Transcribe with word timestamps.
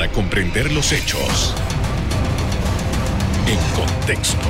para 0.00 0.12
comprender 0.12 0.72
los 0.72 0.92
hechos 0.92 1.54
en 3.46 3.58
contexto. 3.76 4.48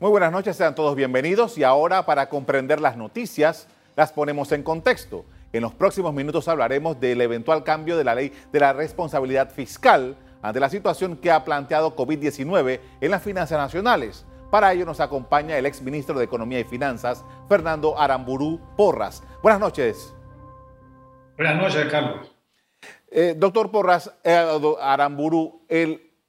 Muy 0.00 0.08
buenas 0.08 0.32
noches, 0.32 0.56
sean 0.56 0.74
todos 0.74 0.96
bienvenidos 0.96 1.58
y 1.58 1.62
ahora 1.62 2.06
para 2.06 2.30
comprender 2.30 2.80
las 2.80 2.96
noticias 2.96 3.68
las 3.96 4.12
ponemos 4.12 4.50
en 4.52 4.62
contexto. 4.62 5.26
En 5.52 5.60
los 5.60 5.74
próximos 5.74 6.14
minutos 6.14 6.48
hablaremos 6.48 6.98
del 6.98 7.20
eventual 7.20 7.64
cambio 7.64 7.98
de 7.98 8.04
la 8.04 8.14
ley 8.14 8.32
de 8.50 8.60
la 8.60 8.72
responsabilidad 8.72 9.50
fiscal 9.50 10.16
ante 10.40 10.58
la 10.58 10.70
situación 10.70 11.18
que 11.18 11.30
ha 11.30 11.44
planteado 11.44 11.94
COVID-19 11.96 12.80
en 13.02 13.10
las 13.10 13.22
finanzas 13.22 13.58
nacionales. 13.58 14.24
Para 14.50 14.72
ello 14.72 14.86
nos 14.86 15.00
acompaña 15.00 15.58
el 15.58 15.66
ex 15.66 15.82
ministro 15.82 16.18
de 16.18 16.24
Economía 16.24 16.60
y 16.60 16.64
Finanzas, 16.64 17.22
Fernando 17.46 18.00
Aramburu 18.00 18.58
Porras. 18.74 19.22
Buenas 19.42 19.60
noches. 19.60 20.14
Buenas 21.40 21.56
noches, 21.56 21.86
Carlos. 21.90 22.30
Eh, 23.10 23.34
doctor 23.34 23.70
Porras, 23.70 24.12
eh, 24.22 24.46
Aramburu, 24.78 25.62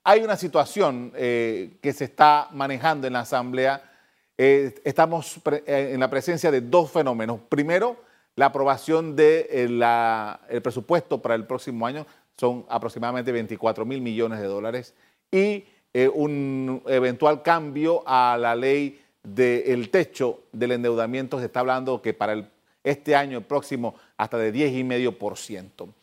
hay 0.05 0.23
una 0.23 0.37
situación 0.37 1.11
eh, 1.17 1.71
que 1.81 1.91
se 1.91 2.05
está 2.05 2.47
manejando 2.53 3.07
en 3.07 3.11
la 3.11 3.19
Asamblea. 3.19 3.91
estamos 4.37 5.41
en 5.65 5.99
la 5.99 6.09
presencia 6.09 6.49
de 6.49 6.61
dos 6.61 6.91
fenómenos. 6.91 7.41
Primero, 7.49 7.97
la 8.37 8.45
aprobación 8.45 9.13
del 9.13 9.79
de 9.79 10.61
presupuesto 10.63 11.21
para 11.21 11.35
el 11.35 11.45
próximo 11.45 11.85
año 11.85 12.05
son 12.37 12.65
aproximadamente 12.69 13.33
24 13.33 13.83
mil 13.83 13.99
millones 13.99 14.39
de 14.39 14.47
dólares 14.47 14.93
y 15.29 15.65
un 16.13 16.83
eventual 16.87 17.41
cambio 17.41 18.01
a 18.05 18.37
la 18.39 18.55
ley 18.55 19.03
del 19.23 19.89
techo 19.89 20.43
del 20.53 20.71
endeudamiento. 20.71 21.37
Se 21.37 21.47
está 21.47 21.59
hablando 21.59 22.01
que 22.01 22.13
para 22.13 22.47
este 22.83 23.15
año, 23.15 23.39
el 23.39 23.43
próximo, 23.43 23.95
hasta 24.21 24.37
de 24.37 24.53
10,5%. 24.53 25.81
Un 25.81 25.93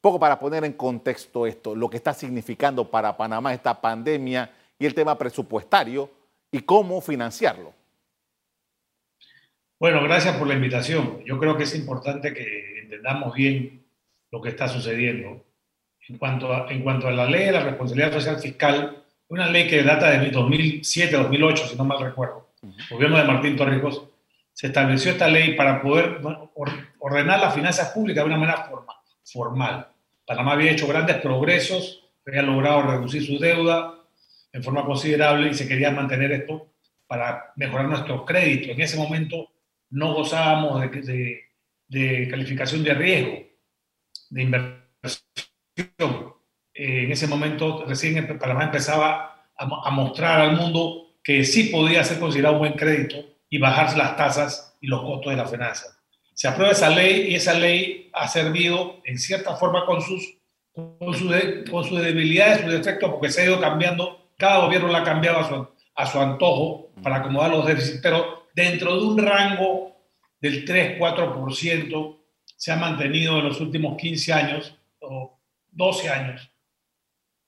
poco 0.00 0.18
para 0.18 0.40
poner 0.40 0.64
en 0.64 0.72
contexto 0.72 1.46
esto, 1.46 1.76
lo 1.76 1.88
que 1.88 1.96
está 1.96 2.12
significando 2.12 2.90
para 2.90 3.16
Panamá 3.16 3.54
esta 3.54 3.80
pandemia 3.80 4.50
y 4.76 4.84
el 4.84 4.94
tema 4.94 5.16
presupuestario 5.16 6.10
y 6.50 6.58
cómo 6.60 7.00
financiarlo. 7.00 7.72
Bueno, 9.78 10.02
gracias 10.02 10.36
por 10.36 10.48
la 10.48 10.54
invitación. 10.54 11.22
Yo 11.24 11.38
creo 11.38 11.56
que 11.56 11.62
es 11.62 11.74
importante 11.76 12.34
que 12.34 12.80
entendamos 12.80 13.32
bien 13.32 13.84
lo 14.32 14.42
que 14.42 14.48
está 14.48 14.66
sucediendo. 14.66 15.44
En 16.08 16.18
cuanto 16.18 16.52
a, 16.52 16.72
en 16.72 16.82
cuanto 16.82 17.06
a 17.06 17.12
la 17.12 17.26
ley 17.26 17.46
de 17.46 17.52
la 17.52 17.62
responsabilidad 17.62 18.12
social 18.12 18.40
fiscal, 18.40 19.04
una 19.28 19.48
ley 19.48 19.68
que 19.68 19.84
data 19.84 20.10
de 20.10 20.32
2007-2008, 20.32 21.56
si 21.68 21.76
no 21.76 21.84
mal 21.84 22.00
recuerdo, 22.00 22.48
gobierno 22.90 23.18
de 23.18 23.24
Martín 23.24 23.56
Torrijos, 23.56 24.02
se 24.58 24.66
estableció 24.66 25.12
esta 25.12 25.28
ley 25.28 25.54
para 25.54 25.80
poder 25.80 26.20
ordenar 26.98 27.38
las 27.38 27.54
finanzas 27.54 27.92
públicas 27.92 28.24
de 28.24 28.26
una 28.26 28.38
manera 28.38 28.68
formal. 29.22 29.86
Panamá 30.26 30.54
había 30.54 30.72
hecho 30.72 30.88
grandes 30.88 31.18
progresos, 31.18 32.10
había 32.26 32.42
logrado 32.42 32.82
reducir 32.82 33.24
su 33.24 33.38
deuda 33.38 33.94
en 34.52 34.64
forma 34.64 34.84
considerable 34.84 35.50
y 35.50 35.54
se 35.54 35.68
quería 35.68 35.92
mantener 35.92 36.32
esto 36.32 36.72
para 37.06 37.52
mejorar 37.54 37.86
nuestro 37.86 38.24
crédito. 38.24 38.72
En 38.72 38.80
ese 38.80 38.96
momento 38.96 39.48
no 39.90 40.12
gozábamos 40.12 40.80
de, 40.90 42.28
calificación 42.28 42.82
de 42.82 42.94
riesgo, 42.94 43.38
de 44.30 44.42
inversión. 44.42 44.82
Eh, 46.74 47.04
en 47.04 47.12
ese 47.12 47.28
momento 47.28 47.84
recién 47.86 48.26
Panamá 48.40 48.64
empezaba 48.64 49.46
a 49.56 49.90
mostrar 49.92 50.40
al 50.40 50.56
mundo 50.56 51.12
que 51.22 51.44
sí 51.44 51.68
podía 51.68 52.02
ser 52.02 52.18
considerado 52.18 52.54
un 52.54 52.60
buen 52.62 52.72
crédito 52.72 53.37
y 53.50 53.58
bajarse 53.58 53.96
las 53.96 54.16
tasas 54.16 54.76
y 54.80 54.86
los 54.86 55.02
costos 55.02 55.32
de 55.32 55.36
la 55.36 55.46
finanza. 55.46 55.98
Se 56.34 56.48
aprueba 56.48 56.72
esa 56.72 56.90
ley 56.90 57.28
y 57.30 57.34
esa 57.34 57.54
ley 57.54 58.10
ha 58.12 58.28
servido 58.28 59.00
en 59.04 59.18
cierta 59.18 59.56
forma 59.56 59.84
con 59.86 60.00
sus, 60.02 60.38
con 60.72 61.14
sus, 61.14 61.32
con 61.70 61.84
sus 61.84 62.00
debilidades, 62.00 62.60
sus 62.60 62.72
defectos, 62.72 63.10
porque 63.10 63.30
se 63.30 63.42
ha 63.42 63.44
ido 63.46 63.60
cambiando, 63.60 64.30
cada 64.36 64.64
gobierno 64.64 64.88
la 64.88 64.98
ha 64.98 65.04
cambiado 65.04 65.38
a 65.40 65.48
su, 65.48 65.68
a 65.96 66.06
su 66.06 66.20
antojo 66.20 66.92
para 67.02 67.16
acomodar 67.16 67.50
los 67.50 67.66
déficits, 67.66 68.00
pero 68.02 68.48
dentro 68.54 68.94
de 68.96 69.04
un 69.04 69.18
rango 69.18 69.96
del 70.40 70.64
3-4% 70.64 72.18
se 72.56 72.72
ha 72.72 72.76
mantenido 72.76 73.38
en 73.38 73.44
los 73.46 73.60
últimos 73.60 73.96
15 73.96 74.32
años 74.32 74.78
o 75.00 75.38
12 75.72 76.08
años 76.08 76.50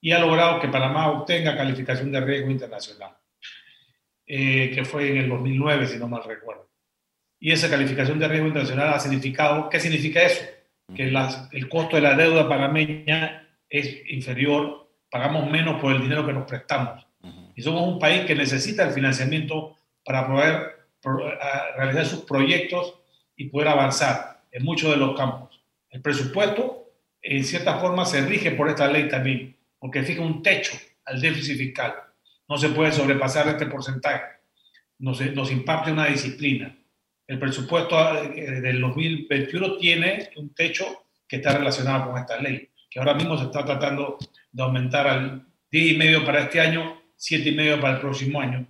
y 0.01 0.13
ha 0.13 0.19
logrado 0.19 0.61
que 0.61 0.69
Panamá 0.69 1.11
obtenga 1.11 1.57
calificación 1.57 2.11
de 2.11 2.21
riesgo 2.21 2.51
internacional. 2.51 3.17
Eh, 4.33 4.71
que 4.73 4.85
fue 4.85 5.11
en 5.11 5.17
el 5.17 5.29
2009, 5.29 5.89
si 5.89 5.99
no 5.99 6.07
mal 6.07 6.23
recuerdo. 6.23 6.71
Y 7.41 7.51
esa 7.51 7.69
calificación 7.69 8.21
de 8.21 8.29
riesgo 8.29 8.47
internacional 8.47 8.95
ha 8.95 9.01
significado, 9.01 9.69
¿qué 9.69 9.81
significa 9.81 10.23
eso? 10.23 10.45
Que 10.95 11.13
el 11.51 11.69
costo 11.69 11.97
de 11.97 12.03
la 12.03 12.15
deuda 12.15 12.49
panameña 12.49 13.49
es 13.69 14.09
inferior, 14.09 14.89
pagamos 15.11 15.51
menos 15.51 15.81
por 15.81 15.93
el 15.93 16.03
dinero 16.03 16.25
que 16.25 16.33
nos 16.33 16.47
prestamos. 16.47 17.05
Y 17.57 17.63
somos 17.63 17.83
un 17.89 17.99
país 17.99 18.25
que 18.25 18.37
necesita 18.37 18.87
el 18.87 18.95
financiamiento 18.95 19.77
para 20.05 20.29
poder 20.29 20.87
realizar 21.77 22.07
sus 22.07 22.21
proyectos 22.21 23.01
y 23.35 23.47
poder 23.47 23.67
avanzar 23.67 24.45
en 24.53 24.63
muchos 24.63 24.93
de 24.93 24.97
los 24.97 25.17
campos. 25.17 25.61
El 25.89 26.03
presupuesto, 26.03 26.93
en 27.21 27.43
cierta 27.43 27.81
forma, 27.81 28.05
se 28.05 28.25
rige 28.25 28.53
por 28.53 28.69
esta 28.69 28.87
ley 28.87 29.09
también, 29.09 29.57
porque 29.81 30.05
fija 30.05 30.23
un 30.23 30.41
techo 30.41 30.79
al 31.05 31.21
déficit 31.21 31.59
fiscal 31.59 32.10
no 32.51 32.59
se 32.59 32.71
puede 32.71 32.91
sobrepasar 32.91 33.47
este 33.47 33.67
porcentaje. 33.67 34.25
Nos, 34.99 35.21
nos 35.35 35.53
imparte 35.53 35.93
una 35.93 36.07
disciplina. 36.07 36.77
El 37.25 37.39
presupuesto 37.39 37.97
eh, 38.25 38.61
del 38.61 38.81
2021 38.81 39.77
tiene 39.77 40.31
un 40.37 40.53
techo 40.53 41.07
que 41.29 41.37
está 41.37 41.57
relacionado 41.57 42.11
con 42.11 42.21
esta 42.21 42.41
ley, 42.41 42.69
que 42.91 42.99
ahora 42.99 43.15
mismo 43.15 43.39
se 43.39 43.45
está 43.45 43.65
tratando 43.65 44.19
de 44.51 44.63
aumentar 44.65 45.07
al 45.07 45.47
10,5 45.71 46.27
para 46.27 46.41
este 46.41 46.61
año, 46.61 47.01
7,5 47.17 47.81
para 47.81 47.95
el 47.95 48.01
próximo 48.01 48.41
año, 48.41 48.67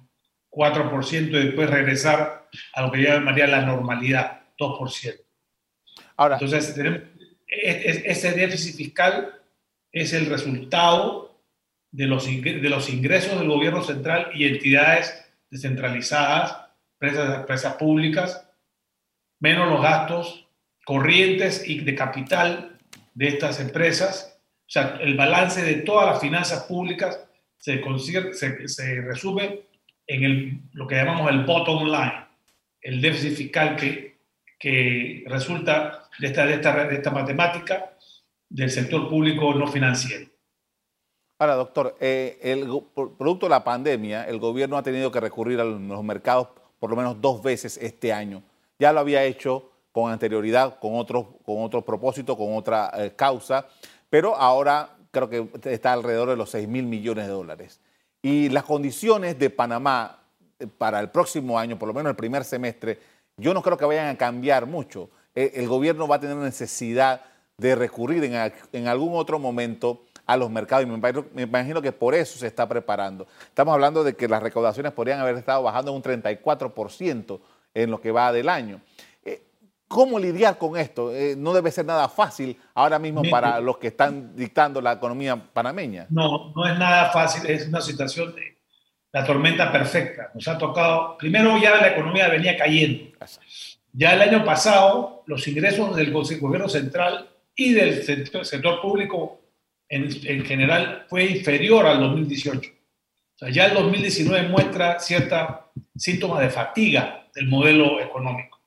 4% 0.50 1.28
y 1.28 1.46
después 1.46 1.70
regresar 1.70 2.48
a 2.74 2.82
lo 2.82 2.92
que 2.92 3.00
yo 3.00 3.08
llamaría 3.08 3.46
la 3.46 3.62
normalidad, 3.62 4.42
2%. 4.58 5.24
Ahora, 6.18 6.34
Entonces, 6.34 6.74
tenemos, 6.74 7.00
ese 7.46 8.32
déficit 8.32 8.76
fiscal 8.76 9.40
es 9.90 10.12
el 10.12 10.26
resultado 10.26 11.29
de 11.92 12.06
los, 12.06 12.28
ingresos 12.28 13.38
del 13.38 13.48
gobierno 13.48 13.82
central 13.82 14.30
y 14.34 14.46
entidades 14.46 15.26
descentralizadas, 15.50 16.56
empresas, 17.00 17.40
empresas 17.40 17.74
públicas, 17.74 18.48
menos 19.40 19.68
los 19.68 19.82
gastos 19.82 20.46
corrientes 20.84 21.68
y 21.68 21.80
de 21.80 21.94
capital 21.94 22.78
de 23.14 23.28
estas 23.28 23.60
empresas. 23.60 24.38
O 24.60 24.70
sea, 24.70 24.98
el 25.00 25.16
balance 25.16 25.62
de 25.62 25.82
todas 25.82 26.06
las 26.06 26.20
finanzas 26.20 26.64
públicas 26.64 27.26
se, 27.58 27.82
se, 28.32 28.68
se 28.68 29.00
resume 29.00 29.62
en 30.06 30.24
el, 30.24 30.60
lo 30.72 30.86
que 30.86 30.96
llamamos 30.96 31.30
el 31.30 31.44
bottom 31.44 31.86
line, 31.86 32.26
el 32.82 33.00
déficit 33.00 33.36
fiscal 33.36 33.76
que, 33.76 34.18
que 34.58 35.24
resulta 35.26 36.08
de 36.18 36.26
esta, 36.28 36.46
de, 36.46 36.54
esta, 36.54 36.84
de 36.86 36.94
esta 36.94 37.10
matemática 37.10 37.92
del 38.48 38.70
sector 38.70 39.08
público 39.08 39.54
no 39.54 39.66
financiero. 39.66 40.29
Ahora, 41.40 41.54
doctor, 41.54 41.96
eh, 42.00 42.38
el, 42.42 42.68
producto 42.94 43.46
de 43.46 43.50
la 43.50 43.64
pandemia, 43.64 44.24
el 44.24 44.38
gobierno 44.38 44.76
ha 44.76 44.82
tenido 44.82 45.10
que 45.10 45.20
recurrir 45.20 45.58
a 45.58 45.64
los 45.64 46.04
mercados 46.04 46.48
por 46.78 46.90
lo 46.90 46.96
menos 46.96 47.18
dos 47.18 47.42
veces 47.42 47.78
este 47.80 48.12
año. 48.12 48.42
Ya 48.78 48.92
lo 48.92 49.00
había 49.00 49.24
hecho 49.24 49.70
con 49.90 50.12
anterioridad, 50.12 50.78
con 50.78 50.96
otro, 50.96 51.38
con 51.42 51.70
propósito, 51.82 52.36
con 52.36 52.54
otra 52.54 52.90
eh, 52.94 53.14
causa, 53.16 53.66
pero 54.10 54.36
ahora 54.36 54.98
creo 55.10 55.30
que 55.30 55.48
está 55.64 55.94
alrededor 55.94 56.28
de 56.28 56.36
los 56.36 56.50
6 56.50 56.68
mil 56.68 56.84
millones 56.84 57.26
de 57.26 57.32
dólares. 57.32 57.80
Y 58.20 58.50
las 58.50 58.64
condiciones 58.64 59.38
de 59.38 59.48
Panamá 59.48 60.18
eh, 60.58 60.66
para 60.66 61.00
el 61.00 61.08
próximo 61.08 61.58
año, 61.58 61.78
por 61.78 61.88
lo 61.88 61.94
menos 61.94 62.10
el 62.10 62.16
primer 62.16 62.44
semestre, 62.44 62.98
yo 63.38 63.54
no 63.54 63.62
creo 63.62 63.78
que 63.78 63.86
vayan 63.86 64.08
a 64.08 64.18
cambiar 64.18 64.66
mucho. 64.66 65.08
el 65.34 65.66
gobierno 65.68 66.06
va 66.06 66.16
a 66.16 66.20
tener 66.20 66.36
necesidad 66.36 67.22
de 67.56 67.74
recurrir 67.76 68.24
en, 68.24 68.52
en 68.72 68.88
algún 68.88 69.14
otro 69.14 69.38
momento 69.38 70.02
a 70.30 70.36
los 70.36 70.48
mercados. 70.48 70.84
Y 70.84 70.88
me 71.34 71.42
imagino, 71.42 71.82
que 71.82 71.90
por 71.90 72.14
eso 72.14 72.38
se 72.38 72.46
está 72.46 72.68
preparando. 72.68 73.26
Estamos 73.42 73.74
hablando 73.74 74.04
de 74.04 74.14
que 74.14 74.28
las 74.28 74.40
recaudaciones 74.40 74.92
podrían 74.92 75.18
haber 75.18 75.36
estado 75.36 75.64
bajando 75.64 75.92
un 75.92 76.02
34% 76.02 77.40
en 77.74 77.90
lo 77.90 78.00
que 78.00 78.12
va 78.12 78.32
del 78.32 78.48
año. 78.48 78.80
Eh, 79.24 79.42
¿Cómo 79.88 80.20
lidiar 80.20 80.56
con 80.56 80.76
esto? 80.76 81.12
Eh, 81.12 81.34
no 81.36 81.52
debe 81.52 81.72
ser 81.72 81.84
nada 81.84 82.08
fácil 82.08 82.56
ahora 82.74 83.00
mismo 83.00 83.22
para 83.28 83.58
los 83.58 83.78
que 83.78 83.88
están 83.88 84.36
dictando 84.36 84.80
la 84.80 84.92
economía 84.92 85.34
panameña. 85.52 86.06
No, 86.10 86.52
no 86.54 86.64
es 86.64 86.78
nada 86.78 87.10
fácil, 87.10 87.50
es 87.50 87.66
una 87.66 87.80
situación 87.80 88.32
de 88.36 88.58
la 89.10 89.24
tormenta 89.24 89.72
perfecta. 89.72 90.30
Nos 90.32 90.46
ha 90.46 90.56
tocado, 90.56 91.18
primero 91.18 91.58
ya 91.58 91.74
la 91.74 91.88
economía 91.88 92.28
venía 92.28 92.56
cayendo. 92.56 93.16
Ya 93.92 94.14
el 94.14 94.22
año 94.22 94.44
pasado 94.44 95.24
los 95.26 95.48
ingresos 95.48 95.96
del 95.96 96.12
gobierno 96.12 96.68
central 96.68 97.28
y 97.56 97.72
del 97.72 98.04
sector 98.04 98.80
público 98.80 99.39
en, 99.90 100.44
general 100.44 101.04
fue 101.08 101.24
inferior 101.24 101.84
al 101.84 102.00
2018. 102.00 102.70
O 102.70 103.38
sea, 103.38 103.50
ya 103.50 103.66
el 103.66 103.74
2019 103.74 104.48
muestra 104.48 105.00
cierta 105.00 105.66
síntoma 105.96 106.40
de 106.40 106.48
fatiga 106.48 107.26
del 107.34 107.48
modelo 107.48 108.00
económico 108.00 108.60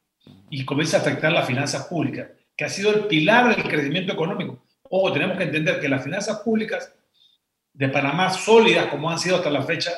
y 0.49 0.65
comienza 0.65 0.97
a 0.97 1.01
afectar 1.01 1.31
las 1.31 1.47
finanzas 1.47 1.87
públicas, 1.87 2.27
que 2.55 2.65
ha 2.65 2.69
sido 2.69 2.93
el 2.93 3.05
pilar 3.05 3.55
del 3.55 3.67
crecimiento 3.67 4.13
económico. 4.13 4.63
Ojo, 4.83 5.11
tenemos 5.13 5.37
que 5.37 5.45
entender 5.45 5.79
que 5.79 5.89
las 5.89 6.03
finanzas 6.03 6.39
públicas 6.41 6.93
de 7.73 7.89
Panamá 7.89 8.29
sólidas 8.29 8.87
como 8.87 9.09
han 9.09 9.17
sido 9.17 9.37
hasta 9.37 9.49
la 9.49 9.63
fecha 9.63 9.91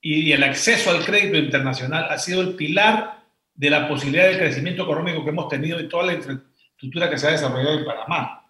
y 0.00 0.30
el 0.32 0.42
acceso 0.44 0.90
al 0.90 1.04
crédito 1.04 1.38
internacional 1.38 2.06
ha 2.10 2.18
sido 2.18 2.42
el 2.42 2.54
pilar 2.54 3.24
de 3.54 3.70
la 3.70 3.88
posibilidad 3.88 4.28
de 4.28 4.38
crecimiento 4.38 4.82
económico 4.84 5.24
que 5.24 5.30
hemos 5.30 5.48
tenido 5.48 5.80
y 5.80 5.88
toda 5.88 6.06
la 6.06 6.14
infraestructura 6.14 7.10
que 7.10 7.18
se 7.18 7.28
ha 7.28 7.32
desarrollado 7.32 7.78
en 7.78 7.84
Panamá 7.84 8.41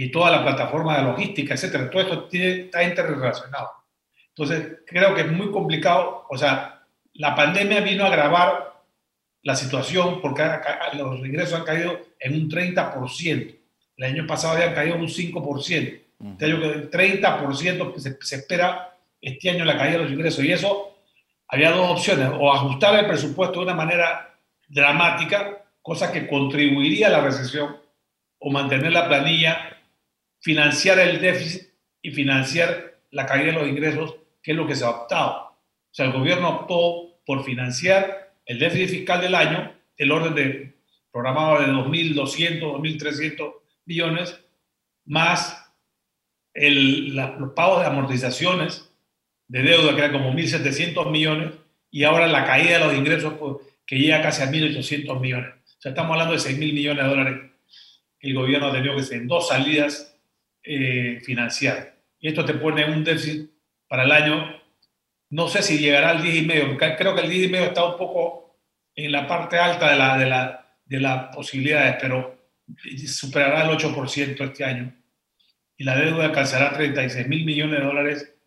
y 0.00 0.10
toda 0.10 0.30
la 0.30 0.44
plataforma 0.44 0.96
de 0.96 1.02
logística, 1.02 1.54
etcétera. 1.54 1.90
Todo 1.90 2.02
esto 2.02 2.24
tiene, 2.28 2.66
está 2.66 2.84
interrelacionado. 2.84 3.68
Entonces, 4.28 4.78
creo 4.86 5.12
que 5.12 5.22
es 5.22 5.32
muy 5.32 5.50
complicado. 5.50 6.24
O 6.30 6.38
sea, 6.38 6.84
la 7.14 7.34
pandemia 7.34 7.80
vino 7.80 8.04
a 8.04 8.06
agravar 8.06 8.74
la 9.42 9.56
situación 9.56 10.20
porque 10.20 10.44
los 10.94 11.18
ingresos 11.18 11.58
han 11.58 11.64
caído 11.64 11.98
en 12.20 12.34
un 12.34 12.48
30%. 12.48 13.58
El 13.96 14.04
año 14.04 14.24
pasado 14.24 14.54
habían 14.54 14.72
caído 14.72 14.94
un 14.94 15.08
5%. 15.08 16.00
Este 16.30 16.44
año 16.44 16.60
que 16.60 16.90
30% 16.90 17.98
se, 17.98 18.18
se 18.20 18.36
espera 18.36 18.96
este 19.20 19.50
año 19.50 19.64
la 19.64 19.76
caída 19.76 19.98
de 19.98 20.04
los 20.04 20.12
ingresos. 20.12 20.44
Y 20.44 20.52
eso 20.52 20.96
había 21.48 21.72
dos 21.72 21.90
opciones, 21.90 22.30
o 22.38 22.54
ajustar 22.54 22.96
el 23.00 23.06
presupuesto 23.06 23.58
de 23.58 23.64
una 23.64 23.74
manera 23.74 24.38
dramática, 24.68 25.64
cosa 25.82 26.12
que 26.12 26.28
contribuiría 26.28 27.08
a 27.08 27.10
la 27.10 27.20
recesión, 27.20 27.78
o 28.38 28.48
mantener 28.48 28.92
la 28.92 29.08
planilla, 29.08 29.74
financiar 30.48 30.98
el 30.98 31.20
déficit 31.20 31.68
y 32.00 32.10
financiar 32.10 33.00
la 33.10 33.26
caída 33.26 33.52
de 33.52 33.58
los 33.58 33.68
ingresos, 33.68 34.14
que 34.42 34.52
es 34.52 34.56
lo 34.56 34.66
que 34.66 34.74
se 34.74 34.82
ha 34.82 34.88
optado. 34.88 35.40
O 35.42 35.90
sea, 35.90 36.06
el 36.06 36.12
gobierno 36.12 36.48
optó 36.48 37.20
por 37.26 37.44
financiar 37.44 38.32
el 38.46 38.58
déficit 38.58 38.88
fiscal 38.88 39.20
del 39.20 39.34
año, 39.34 39.74
el 39.98 40.10
orden 40.10 40.34
de 40.34 40.74
programado 41.12 41.60
de 41.60 41.66
2.200, 41.66 42.60
2.300 42.62 43.52
millones, 43.84 44.40
más 45.04 45.70
los 46.54 47.52
pagos 47.52 47.80
de 47.80 47.86
amortizaciones 47.88 48.90
de 49.48 49.62
deuda, 49.62 49.94
que 49.94 50.00
era 50.00 50.12
como 50.12 50.32
1.700 50.32 51.10
millones, 51.10 51.52
y 51.90 52.04
ahora 52.04 52.26
la 52.26 52.46
caída 52.46 52.78
de 52.78 52.84
los 52.86 52.94
ingresos 52.94 53.34
pues, 53.34 53.56
que 53.84 53.98
llega 53.98 54.22
casi 54.22 54.40
a 54.40 54.50
1.800 54.50 55.20
millones. 55.20 55.50
O 55.50 55.80
sea, 55.82 55.90
estamos 55.90 56.12
hablando 56.12 56.32
de 56.32 56.40
6.000 56.40 56.72
millones 56.72 57.04
de 57.04 57.10
dólares 57.10 57.50
que 58.18 58.28
el 58.28 58.34
gobierno 58.34 58.68
ha 58.68 58.72
tenido 58.72 58.94
que 58.94 59.02
hacer 59.02 59.18
en 59.18 59.28
dos 59.28 59.48
salidas 59.48 60.07
eh, 60.68 61.20
financiar. 61.24 61.96
Y 62.18 62.28
esto 62.28 62.44
te 62.44 62.54
pone 62.54 62.84
un 62.84 63.04
déficit 63.04 63.50
para 63.88 64.04
el 64.04 64.12
año, 64.12 64.60
no 65.30 65.48
sé 65.48 65.62
si 65.62 65.78
llegará 65.78 66.10
al 66.10 66.22
10,5, 66.22 66.96
creo 66.96 67.14
que 67.14 67.22
el 67.22 67.30
10,5 67.30 67.68
está 67.68 67.84
un 67.84 67.96
poco 67.96 68.60
en 68.94 69.12
la 69.12 69.26
parte 69.26 69.58
alta 69.58 69.90
de, 69.90 69.96
la, 69.96 70.18
de, 70.18 70.26
la, 70.26 70.76
de 70.84 71.00
las 71.00 71.34
posibilidades, 71.34 71.96
pero 72.00 72.52
superará 73.06 73.62
el 73.62 73.76
8% 73.76 74.40
este 74.44 74.64
año. 74.64 74.94
Y 75.76 75.84
la 75.84 75.96
deuda 75.96 76.26
alcanzará 76.26 76.72
36 76.72 77.28
mil 77.28 77.44
millones 77.44 77.78
de 77.78 77.86
dólares 77.86 78.38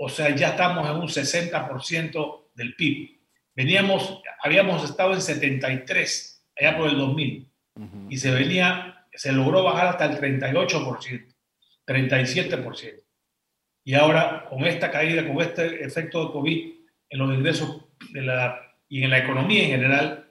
o 0.00 0.08
sea, 0.08 0.34
ya 0.34 0.50
estamos 0.50 0.88
en 0.88 0.96
un 0.96 1.08
60% 1.08 2.50
del 2.54 2.74
PIB. 2.76 3.18
Veníamos, 3.54 4.22
habíamos 4.42 4.84
estado 4.84 5.12
en 5.12 5.20
73 5.20 6.46
allá 6.56 6.76
por 6.76 6.88
el 6.88 6.96
2000 6.96 7.52
y 8.08 8.16
se 8.16 8.30
venía, 8.30 9.06
se 9.12 9.32
logró 9.32 9.64
bajar 9.64 9.88
hasta 9.88 10.04
el 10.06 10.20
38%, 10.20 11.34
37%. 11.88 13.02
Y 13.84 13.94
ahora 13.94 14.46
con 14.48 14.66
esta 14.66 14.90
caída, 14.90 15.26
con 15.26 15.40
este 15.40 15.84
efecto 15.84 16.26
de 16.26 16.32
COVID 16.32 16.72
en 17.10 17.18
los 17.18 17.34
ingresos 17.34 17.84
de 18.12 18.22
la, 18.22 18.60
y 18.88 19.02
en 19.02 19.10
la 19.10 19.18
economía 19.18 19.64
en 19.64 19.70
general, 19.70 20.24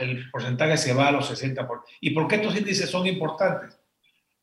el 0.00 0.30
porcentaje 0.30 0.78
se 0.78 0.94
va 0.94 1.08
a 1.08 1.12
los 1.12 1.30
60%. 1.30 1.82
¿Y 2.00 2.10
por 2.10 2.28
qué 2.28 2.36
estos 2.36 2.56
índices 2.56 2.88
son 2.88 3.06
importantes? 3.06 3.78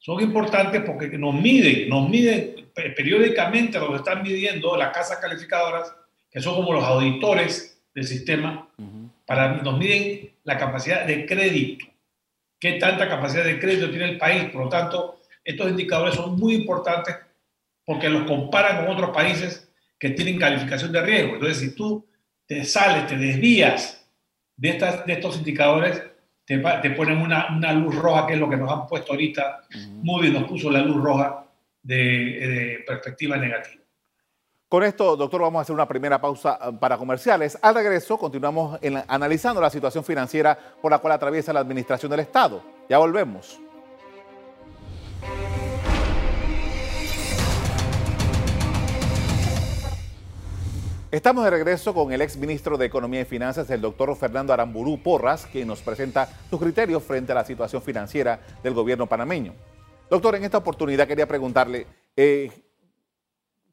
son 0.02 0.20
importantes 0.20 0.82
porque 0.82 1.16
nos 1.16 1.36
miden, 1.36 1.88
nos 1.88 2.10
miden 2.10 2.72
periódicamente, 2.74 3.80
lo 3.80 3.92
que 3.92 3.98
están 3.98 4.24
midiendo 4.24 4.76
las 4.76 4.92
casas 4.92 5.20
calificadoras, 5.20 5.94
que 6.30 6.42
son 6.42 6.56
como 6.56 6.74
los 6.74 6.84
auditores 6.84 7.80
del 7.94 8.06
sistema, 8.06 8.68
para, 9.28 9.62
nos 9.62 9.78
miden 9.78 10.32
la 10.44 10.58
capacidad 10.58 11.06
de 11.06 11.28
crédito, 11.28 11.86
qué 12.60 12.74
tanta 12.74 13.08
capacidad 13.08 13.44
de 13.44 13.60
crédito 13.60 13.92
tiene 13.92 14.10
el 14.10 14.18
país. 14.18 14.46
Por 14.46 14.64
lo 14.64 14.70
tanto, 14.70 15.20
estos 15.44 15.70
indicadores 15.70 16.16
son 16.16 16.38
muy 16.38 16.56
importantes 16.56 17.16
porque 17.86 18.10
los 18.10 18.24
comparan 18.24 18.86
con 18.86 18.96
otros 18.96 19.10
países 19.12 19.70
que 20.00 20.10
tienen 20.12 20.40
calificación 20.40 20.92
de 20.92 21.02
riesgo. 21.02 21.34
Entonces, 21.34 21.60
si 21.60 21.76
tú 21.76 22.06
te 22.46 22.64
sales, 22.64 23.08
te 23.08 23.18
desvías 23.18 24.06
de, 24.56 24.70
estas, 24.70 25.06
de 25.06 25.14
estos 25.14 25.38
indicadores, 25.38 26.02
te, 26.46 26.58
ponen 26.92 27.22
una, 27.22 27.56
una, 27.56 27.72
luz 27.72 27.96
roja, 27.96 28.28
que 28.28 28.34
es 28.34 28.40
lo 28.40 28.50
que 28.50 28.58
nos 28.58 28.72
han 28.72 28.88
puesto 28.88 29.14
ahorita. 29.14 29.62
Uh 29.74 30.02
nos 30.32 30.44
puso 30.44 30.70
la 30.70 30.82
luz 30.82 31.02
roja 31.02 31.46
de, 31.82 32.84
perspectiva 32.86 33.38
negativa. 33.38 33.82
Con 34.68 34.84
esto, 34.84 35.16
doctor, 35.16 35.42
vamos 35.42 35.60
a 35.60 35.62
hacer 35.64 35.74
una 35.74 35.88
primera 35.88 36.20
pausa 36.20 36.58
eh, 36.62 36.72
para 36.80 36.98
comerciales. 36.98 37.58
Al 37.62 37.76
regreso, 37.76 38.18
continuamos 38.18 38.80
analizando 39.08 39.62
la 39.62 39.70
situación 39.70 40.04
financiera 40.04 40.58
por 40.82 40.92
la 40.92 41.00
cual 41.00 41.14
atraviesa 41.14 41.54
la 41.54 41.60
administración 41.60 42.10
del 42.10 42.22
Estado. 42.22 42.64
Ya 42.90 42.98
volvemos. 42.98 43.60
Estamos 51.12 51.44
de 51.44 51.50
regreso 51.50 51.94
con 51.94 52.14
el 52.14 52.22
ex 52.22 52.38
ministro 52.38 52.78
de 52.78 52.86
Economía 52.86 53.20
y 53.20 53.26
Finanzas, 53.26 53.70
el 53.70 53.82
doctor 53.82 54.16
Fernando 54.16 54.54
Aramburú 54.54 55.04
Porras, 55.04 55.46
quien 55.46 55.68
nos 55.68 55.82
presenta 55.82 56.30
sus 56.50 56.58
criterios 56.58 57.04
frente 57.04 57.34
a 57.34 57.36
la 57.36 57.44
situación 57.44 57.82
financiera 57.82 58.40
del 58.64 58.74
gobierno 58.74 59.08
panameño. 59.08 59.54
Doctor, 60.10 60.36
en 60.36 60.46
esta 60.46 60.60
oportunidad 60.60 61.10
quería 61.10 61.28
preguntarle, 61.28 61.86
eh, 62.16 62.50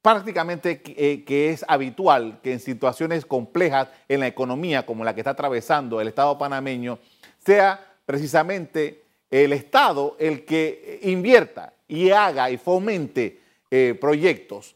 prácticamente 0.02 0.82
eh, 0.85 1.23
que 1.25 1.50
es 1.50 1.64
habitual 1.69 2.40
que 2.43 2.55
en 2.55 2.58
situaciones 2.58 3.25
complejas 3.25 3.87
en 4.08 4.19
la 4.19 4.26
economía 4.26 4.85
como 4.85 5.05
la 5.05 5.14
que 5.14 5.20
está 5.20 5.31
atravesando 5.31 6.00
el 6.00 6.08
Estado 6.08 6.37
panameño, 6.38 6.99
sea 7.38 7.94
precisamente 8.05 9.05
el 9.31 9.52
Estado 9.52 10.17
el 10.19 10.44
que 10.44 10.99
invierta 11.05 11.73
y 11.87 12.11
haga 12.11 12.50
y 12.50 12.56
fomente 12.56 13.40
eh, 13.70 13.96
proyectos 14.00 14.75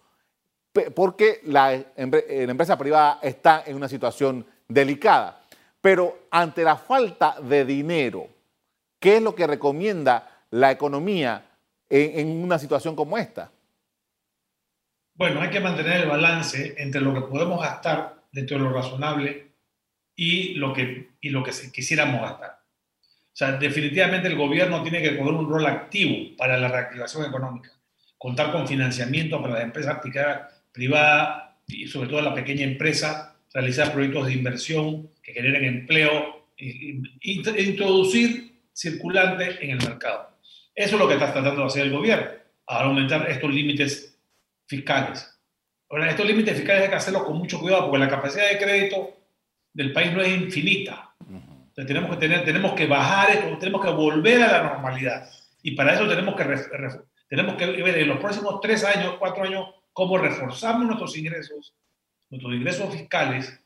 porque 0.95 1.41
la, 1.45 1.75
empresa 1.97 2.79
privada 2.79 3.19
está 3.23 3.65
en 3.67 3.77
una 3.77 3.89
situación 3.89 4.47
delicada. 4.67 5.41
Pero 5.81 6.27
ante 6.31 6.63
la 6.63 6.77
falta 6.77 7.37
de 7.41 7.65
dinero, 7.65 8.29
¿qué 8.99 9.17
es 9.17 9.23
lo 9.23 9.35
que 9.35 9.47
recomienda 9.47 10.45
la 10.51 10.71
economía 10.71 11.45
en, 11.91 12.43
una 12.43 12.59
situación 12.59 12.97
como 12.97 13.19
esta? 13.19 13.51
Bueno, 15.15 15.41
hay 15.41 15.51
que 15.51 15.61
mantener 15.61 16.03
el 16.03 16.09
balance 16.09 16.75
entre 16.79 17.01
lo 17.01 17.13
que 17.13 17.23
podemos 17.23 17.61
gastar 17.61 18.23
dentro 18.33 18.57
de 18.57 18.65
lo 18.65 18.73
razonable 18.73 19.53
y 20.17 20.55
lo 20.55 20.73
que, 20.73 21.11
y 21.21 21.31
lo 21.31 21.43
que 21.43 21.53
quisiéramos 21.71 22.23
gastar. 22.23 22.63
O 23.27 23.35
sea, 23.37 23.53
definitivamente 23.53 24.29
el 24.29 24.37
gobierno 24.37 24.83
tiene 24.83 25.03
que 25.03 25.17
jugar 25.17 25.35
un 25.35 25.51
rol 25.51 25.67
activo 25.67 26.37
para 26.37 26.57
la 26.57 26.69
reactivación 26.69 27.25
económica, 27.25 27.71
contar 28.17 28.53
con 28.53 28.69
financiamiento 28.69 29.41
para 29.41 29.55
las 29.55 29.65
empresas 29.65 29.99
privadas 30.01 30.52
privada 30.73 31.59
y 31.67 31.87
sobre 31.87 32.09
todo 32.09 32.21
la 32.21 32.35
pequeña 32.35 32.65
empresa, 32.65 33.37
realizar 33.53 33.93
proyectos 33.93 34.27
de 34.27 34.33
inversión 34.33 35.11
que 35.23 35.33
generen 35.33 35.65
empleo 35.65 36.47
e, 36.57 37.01
introducir 37.23 38.61
circulante 38.73 39.59
en 39.65 39.71
el 39.71 39.79
mercado. 39.79 40.31
Eso 40.75 40.97
es 40.97 41.01
lo 41.01 41.07
que 41.07 41.15
está 41.15 41.33
tratando 41.33 41.61
de 41.61 41.67
hacer 41.67 41.83
el 41.87 41.93
gobierno, 41.93 42.29
a 42.67 42.85
aumentar 42.85 43.31
estos 43.31 43.53
límites 43.53 44.19
fiscales. 44.67 45.29
Ahora, 45.91 46.09
estos 46.09 46.27
límites 46.27 46.57
fiscales 46.57 46.85
hay 46.85 46.89
que 46.89 46.95
hacerlos 46.95 47.25
con 47.25 47.37
mucho 47.37 47.61
cuidado 47.61 47.83
porque 47.83 47.99
la 47.99 48.09
capacidad 48.09 48.49
de 48.49 48.59
crédito 48.59 49.15
del 49.75 49.93
país 49.93 50.13
no 50.13 50.23
es 50.23 50.29
infinita. 50.29 51.15
tenemos 51.75 52.11
que, 52.11 52.17
tener, 52.17 52.45
tenemos 52.45 52.73
que 52.73 52.87
bajar 52.87 53.31
esto, 53.31 53.59
tenemos 53.59 53.85
que 53.85 53.91
volver 53.91 54.43
a 54.43 54.53
la 54.53 54.63
normalidad. 54.63 55.29
Y 55.63 55.73
para 55.73 55.95
eso 55.95 56.09
tenemos 56.09 56.35
que, 56.35 56.45
tenemos 57.29 57.57
que 57.57 57.67
ver 57.67 57.99
en 57.99 58.09
los 58.09 58.19
próximos 58.19 58.61
tres 58.61 58.85
años, 58.85 59.17
cuatro 59.19 59.45
años, 59.45 59.69
cómo 59.93 60.19
reforzamos 60.19 60.87
nuestros 60.87 61.17
ingresos, 61.17 61.75
nuestros 62.31 62.55
ingresos 62.55 62.95
fiscales. 62.95 63.61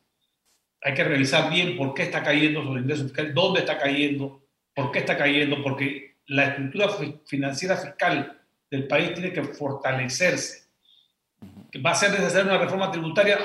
Hay 0.82 0.94
que 0.94 1.04
revisar 1.04 1.50
bien 1.50 1.76
por 1.76 1.94
qué 1.94 2.04
está 2.04 2.22
cayendo 2.22 2.62
los 2.62 2.78
ingresos 2.78 3.06
fiscales, 3.06 3.34
dónde 3.34 3.60
está 3.60 3.78
cayendo, 3.78 4.42
por 4.74 4.90
qué 4.92 5.00
está 5.00 5.16
cayendo, 5.16 5.62
porque 5.62 6.16
la 6.26 6.48
estructura 6.48 6.88
financiera 7.26 7.76
fiscal 7.76 8.40
del 8.70 8.86
país 8.86 9.14
tiene 9.14 9.32
que 9.32 9.42
fortalecerse. 9.42 10.66
¿Va 11.84 11.90
a 11.90 11.94
ser 11.94 12.10
necesaria 12.10 12.52
una 12.52 12.58
reforma 12.58 12.90
tributaria? 12.90 13.38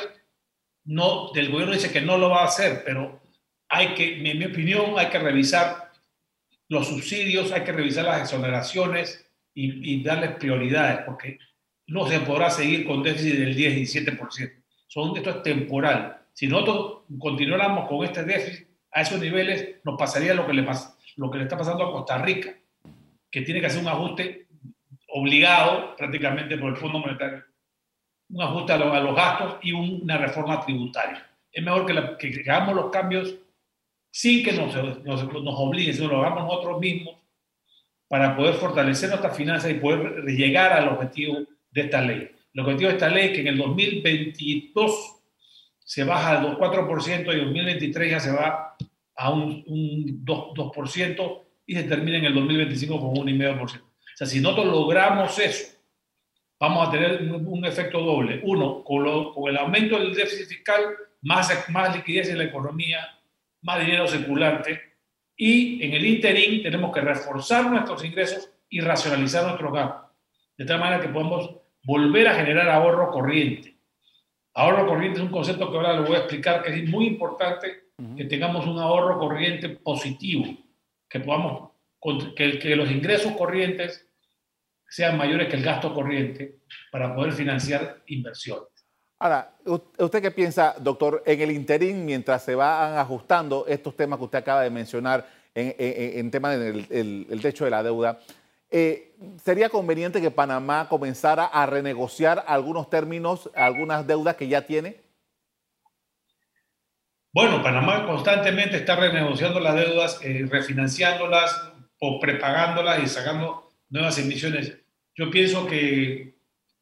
No, 0.85 1.31
del 1.31 1.51
gobierno 1.51 1.73
dice 1.73 1.91
que 1.91 2.01
no 2.01 2.17
lo 2.17 2.29
va 2.29 2.41
a 2.41 2.47
hacer, 2.47 2.83
pero 2.83 3.21
hay 3.69 3.93
que, 3.93 4.17
en 4.17 4.39
mi 4.39 4.45
opinión, 4.45 4.97
hay 4.97 5.09
que 5.09 5.19
revisar 5.19 5.91
los 6.67 6.87
subsidios, 6.87 7.51
hay 7.51 7.63
que 7.63 7.71
revisar 7.71 8.05
las 8.05 8.21
exoneraciones 8.21 9.25
y, 9.53 9.93
y 9.93 10.03
darles 10.03 10.35
prioridades, 10.35 10.99
porque 11.05 11.37
no 11.91 12.07
se 12.07 12.21
podrá 12.21 12.49
seguir 12.49 12.87
con 12.87 13.03
déficit 13.03 13.35
del 13.35 13.53
10 13.53 13.77
y 13.77 13.81
7%. 13.81 14.51
Son, 14.87 15.15
esto 15.17 15.29
es 15.29 15.43
temporal. 15.43 16.21
Si 16.31 16.47
nosotros 16.47 16.99
continuáramos 17.19 17.89
con 17.89 18.05
este 18.05 18.23
déficit 18.23 18.65
a 18.91 19.01
esos 19.01 19.19
niveles, 19.19 19.75
nos 19.83 19.99
pasaría 19.99 20.33
lo 20.33 20.47
que 20.47 20.53
le, 20.53 20.65
lo 21.17 21.29
que 21.29 21.37
le 21.37 21.43
está 21.43 21.57
pasando 21.57 21.85
a 21.85 21.91
Costa 21.91 22.17
Rica, 22.19 22.55
que 23.29 23.41
tiene 23.41 23.59
que 23.59 23.67
hacer 23.67 23.81
un 23.81 23.89
ajuste 23.89 24.47
obligado 25.09 25.93
prácticamente 25.97 26.57
por 26.57 26.69
el 26.69 26.77
Fondo 26.77 26.99
Monetario, 26.99 27.43
un 28.29 28.41
ajuste 28.41 28.71
a, 28.71 28.77
los 28.77 29.15
gastos 29.15 29.57
y 29.61 29.73
una 29.73 30.17
reforma 30.17 30.61
tributaria. 30.61 31.29
Es 31.51 31.61
mejor 31.61 31.85
que, 31.85 32.39
hagamos 32.39 32.73
los 32.73 32.89
cambios 32.89 33.35
sin 34.09 34.45
que 34.45 34.53
nos, 34.53 34.73
nos, 35.03 35.23
nos 35.25 35.55
obliguen, 35.57 35.93
sino 35.93 36.07
lo 36.07 36.21
hagamos 36.21 36.45
nosotros 36.45 36.79
mismos 36.79 37.15
para 38.07 38.35
poder 38.37 38.53
fortalecer 38.53 39.09
nuestras 39.09 39.35
finanzas 39.35 39.71
y 39.71 39.73
poder 39.73 40.23
llegar 40.23 40.71
al 40.71 40.87
objetivo 40.87 41.45
de 41.71 41.81
esta 41.81 42.01
ley. 42.01 42.29
El 42.53 42.61
objetivo 42.61 42.89
de 42.89 42.95
esta 42.95 43.09
ley 43.09 43.27
es 43.27 43.31
que 43.33 43.41
en 43.41 43.47
el 43.47 43.57
2022 43.57 45.15
se 45.79 46.03
baja 46.03 46.39
al 46.39 46.57
4% 46.57 47.25
y 47.25 47.39
en 47.39 47.45
2023 47.45 48.11
ya 48.11 48.19
se 48.19 48.31
va 48.31 48.75
a 49.15 49.29
un, 49.29 49.63
un 49.67 50.25
2%, 50.25 50.53
2%, 50.55 51.41
y 51.65 51.75
se 51.75 51.83
termina 51.83 52.17
en 52.17 52.25
el 52.25 52.33
2025 52.33 52.99
con 52.99 53.09
un 53.09 53.27
1,5%. 53.27 53.61
O 53.63 53.67
sea, 54.15 54.27
si 54.27 54.39
nosotros 54.41 54.67
logramos 54.67 55.37
eso, 55.39 55.77
vamos 56.59 56.87
a 56.87 56.91
tener 56.91 57.21
un, 57.21 57.65
efecto 57.65 58.01
doble. 58.01 58.41
Uno, 58.43 58.83
con, 58.83 59.33
con, 59.33 59.49
el 59.49 59.57
aumento 59.57 59.97
del 59.97 60.13
déficit 60.13 60.47
fiscal, 60.47 60.81
más, 61.21 61.69
más 61.69 61.95
liquidez 61.95 62.29
en 62.29 62.39
la 62.39 62.45
economía, 62.45 62.99
más 63.61 63.79
dinero 63.79 64.07
circulante. 64.07 64.81
Y 65.35 65.83
en 65.83 65.93
el 65.93 66.05
interín 66.05 66.61
tenemos 66.61 66.93
que 66.93 67.01
reforzar 67.01 67.69
nuestros 67.69 68.03
ingresos 68.03 68.49
y 68.69 68.79
racionalizar 68.79 69.43
nuestros 69.45 69.73
gastos. 69.73 70.11
De 70.57 70.65
tal 70.65 70.79
manera 70.79 71.01
que 71.01 71.09
podamos 71.09 71.60
volver 71.83 72.27
a 72.27 72.35
generar 72.35 72.69
ahorro 72.69 73.11
corriente. 73.11 73.77
Ahorro 74.53 74.85
corriente 74.85 75.19
es 75.19 75.25
un 75.25 75.31
concepto 75.31 75.71
que 75.71 75.77
ahora 75.77 75.93
le 75.93 76.07
voy 76.07 76.15
a 76.15 76.19
explicar 76.19 76.61
que 76.61 76.73
es 76.73 76.89
muy 76.89 77.07
importante 77.07 77.91
que 78.17 78.25
tengamos 78.25 78.65
un 78.65 78.79
ahorro 78.79 79.19
corriente 79.19 79.69
positivo, 79.69 80.45
que 81.07 81.19
podamos, 81.19 81.69
que, 82.35 82.57
que 82.57 82.75
los 82.75 82.89
ingresos 82.89 83.33
corrientes 83.33 84.07
sean 84.89 85.17
mayores 85.17 85.47
que 85.47 85.55
el 85.55 85.63
gasto 85.63 85.93
corriente 85.93 86.61
para 86.91 87.15
poder 87.15 87.31
financiar 87.31 88.01
inversiones. 88.07 88.67
Ahora, 89.19 89.55
¿usted 89.99 90.19
qué 90.19 90.31
piensa, 90.31 90.75
doctor, 90.79 91.21
en 91.27 91.41
el 91.41 91.51
interín, 91.51 92.03
mientras 92.03 92.43
se 92.43 92.55
van 92.55 92.97
ajustando 92.97 93.65
estos 93.67 93.95
temas 93.95 94.17
que 94.17 94.25
usted 94.25 94.39
acaba 94.39 94.63
de 94.63 94.71
mencionar 94.71 95.27
en, 95.53 95.75
en, 95.77 96.31
tema 96.31 96.49
del 96.57 96.87
el 97.29 97.39
techo 97.39 97.65
de 97.65 97.71
la 97.71 97.83
deuda? 97.83 98.19
Eh, 98.71 99.13
¿Sería 99.43 99.69
conveniente 99.69 100.21
que 100.21 100.31
Panamá 100.31 100.87
comenzara 100.89 101.45
a 101.45 101.65
renegociar 101.65 102.43
algunos 102.47 102.89
términos, 102.89 103.51
algunas 103.53 104.07
deudas 104.07 104.35
que 104.35 104.47
ya 104.47 104.65
tiene? 104.65 105.01
Bueno, 107.33 107.61
Panamá 107.61 108.05
constantemente 108.05 108.77
está 108.77 108.95
renegociando 108.95 109.59
las 109.59 109.75
deudas, 109.75 110.19
eh, 110.23 110.45
refinanciándolas 110.49 111.71
o 111.99 112.19
prepagándolas 112.19 113.03
y 113.03 113.07
sacando 113.07 113.69
nuevas 113.89 114.17
emisiones. 114.17 114.77
Yo 115.15 115.29
pienso 115.29 115.67
que 115.67 116.35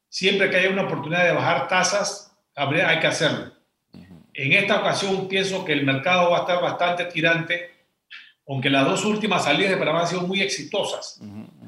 siempre 0.08 0.50
que 0.50 0.58
haya 0.58 0.70
una 0.70 0.84
oportunidad 0.84 1.26
de 1.26 1.34
bajar 1.34 1.68
tasas, 1.68 2.36
hay 2.56 3.00
que 3.00 3.08
hacerlo. 3.08 3.54
En 4.34 4.54
esta 4.54 4.80
ocasión 4.80 5.28
pienso 5.28 5.66
que 5.66 5.74
el 5.74 5.86
mercado 5.86 6.32
va 6.32 6.38
a 6.38 6.42
estar 6.42 6.62
bastante 6.62 7.06
tirante, 7.06 7.72
aunque 8.50 8.70
las 8.70 8.86
dos 8.86 9.06
últimas 9.06 9.44
salidas 9.44 9.72
de 9.72 9.78
Panamá 9.78 10.02
han 10.02 10.08
sido 10.08 10.22
muy 10.22 10.42
exitosas. 10.42 11.22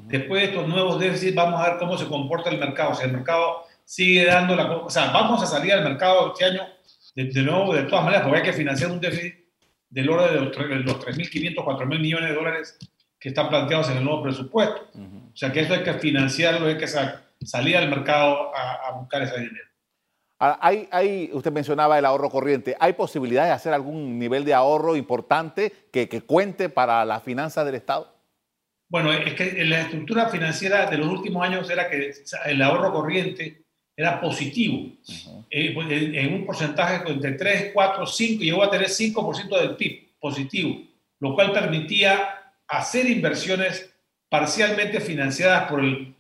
Después 0.08 0.42
de 0.42 0.48
estos 0.50 0.68
nuevos 0.68 1.00
déficits, 1.00 1.36
vamos 1.36 1.62
a 1.62 1.70
ver 1.70 1.80
cómo 1.80 1.96
se 1.96 2.08
comporta 2.08 2.50
el 2.50 2.58
mercado. 2.58 2.92
O 2.92 2.96
sea, 2.96 3.06
el 3.06 3.14
mercado 3.14 3.66
sigue 3.86 4.26
dando 4.26 4.56
la... 4.56 4.70
O 4.78 4.90
sea, 4.90 5.12
vamos 5.12 5.42
a 5.44 5.46
salir 5.46 5.74
al 5.74 5.84
mercado 5.84 6.34
este 6.34 6.46
año 6.46 6.64
de, 7.16 7.44
nuevo, 7.44 7.74
de 7.74 7.84
todas 7.84 8.04
maneras, 8.04 8.24
porque 8.24 8.40
hay 8.40 8.46
que 8.46 8.54
financiar 8.54 8.92
un 8.92 9.00
déficit 9.00 9.36
del 9.92 10.10
orden 10.10 10.34
de 10.34 10.40
los, 10.40 11.06
3.500, 11.06 11.56
4.000 11.56 12.00
millones 12.00 12.30
de 12.30 12.36
dólares 12.36 12.78
que 13.20 13.30
están 13.30 13.50
planteados 13.50 13.90
en 13.92 13.98
el 13.98 14.04
nuevo 14.04 14.24
presupuesto. 14.24 14.90
O 14.96 15.38
sea, 15.38 15.52
que 15.52 15.60
eso 15.62 15.76
hay 15.76 15.84
que 15.84 15.94
financiarlo, 15.94 16.66
hay 16.66 16.78
que 16.78 16.88
salir 16.88 17.78
al 17.78 17.90
mercado 17.90 18.52
a, 18.56 18.92
buscar 19.00 19.22
ese 19.22 19.40
dinero. 19.40 19.68
Hay, 20.42 20.88
hay, 20.92 21.30
usted 21.34 21.52
mencionaba 21.52 22.00
el 22.00 22.06
ahorro 22.06 22.30
corriente. 22.30 22.76
¿Hay 22.80 22.94
posibilidad 22.94 23.46
de 23.46 23.52
hacer 23.52 23.74
algún 23.74 24.18
nivel 24.18 24.44
de 24.44 24.54
ahorro 24.54 24.96
importante 24.96 25.72
que, 25.92 26.10
que 26.10 26.22
cuente 26.22 26.70
para 26.70 27.06
la 27.06 27.20
finanza 27.20 27.64
del 27.64 27.76
Estado? 27.76 28.12
Bueno, 28.90 29.14
es 29.14 29.36
que 29.36 29.64
la 29.64 29.82
estructura 29.82 30.28
financiera 30.30 30.90
de 30.90 30.98
los 30.98 31.08
últimos 31.08 31.48
años 31.48 31.70
era 31.70 31.90
que 31.90 32.12
el 32.46 32.62
ahorro 32.62 32.92
corriente 32.92 33.64
era 33.96 34.20
positivo, 34.20 34.90
eh, 35.50 35.74
pues, 35.74 35.88
en 35.92 36.34
un 36.34 36.46
porcentaje 36.46 37.14
de 37.14 37.32
3, 37.34 37.72
4, 37.74 38.06
5, 38.06 38.44
llegó 38.44 38.64
a 38.64 38.72
tener 38.72 38.88
5% 38.88 39.60
del 39.60 39.76
PIB 39.76 40.20
positivo, 40.20 40.82
lo 41.20 41.36
cual 41.36 41.52
permitía 41.52 42.54
hacer 42.68 43.10
inversiones 43.10 43.94
parcialmente 44.28 45.00
financiadas 45.00 45.70
por 45.70 45.82
el 45.82 46.16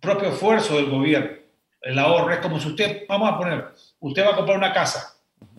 propio 0.00 0.28
esfuerzo 0.28 0.76
del 0.76 0.90
gobierno. 0.90 1.43
El 1.84 1.98
ahorro 1.98 2.32
es 2.32 2.38
como 2.40 2.58
si 2.58 2.68
usted, 2.68 3.04
vamos 3.08 3.30
a 3.30 3.38
poner, 3.38 3.66
usted 4.00 4.24
va 4.24 4.30
a 4.30 4.36
comprar 4.36 4.56
una 4.56 4.72
casa, 4.72 5.16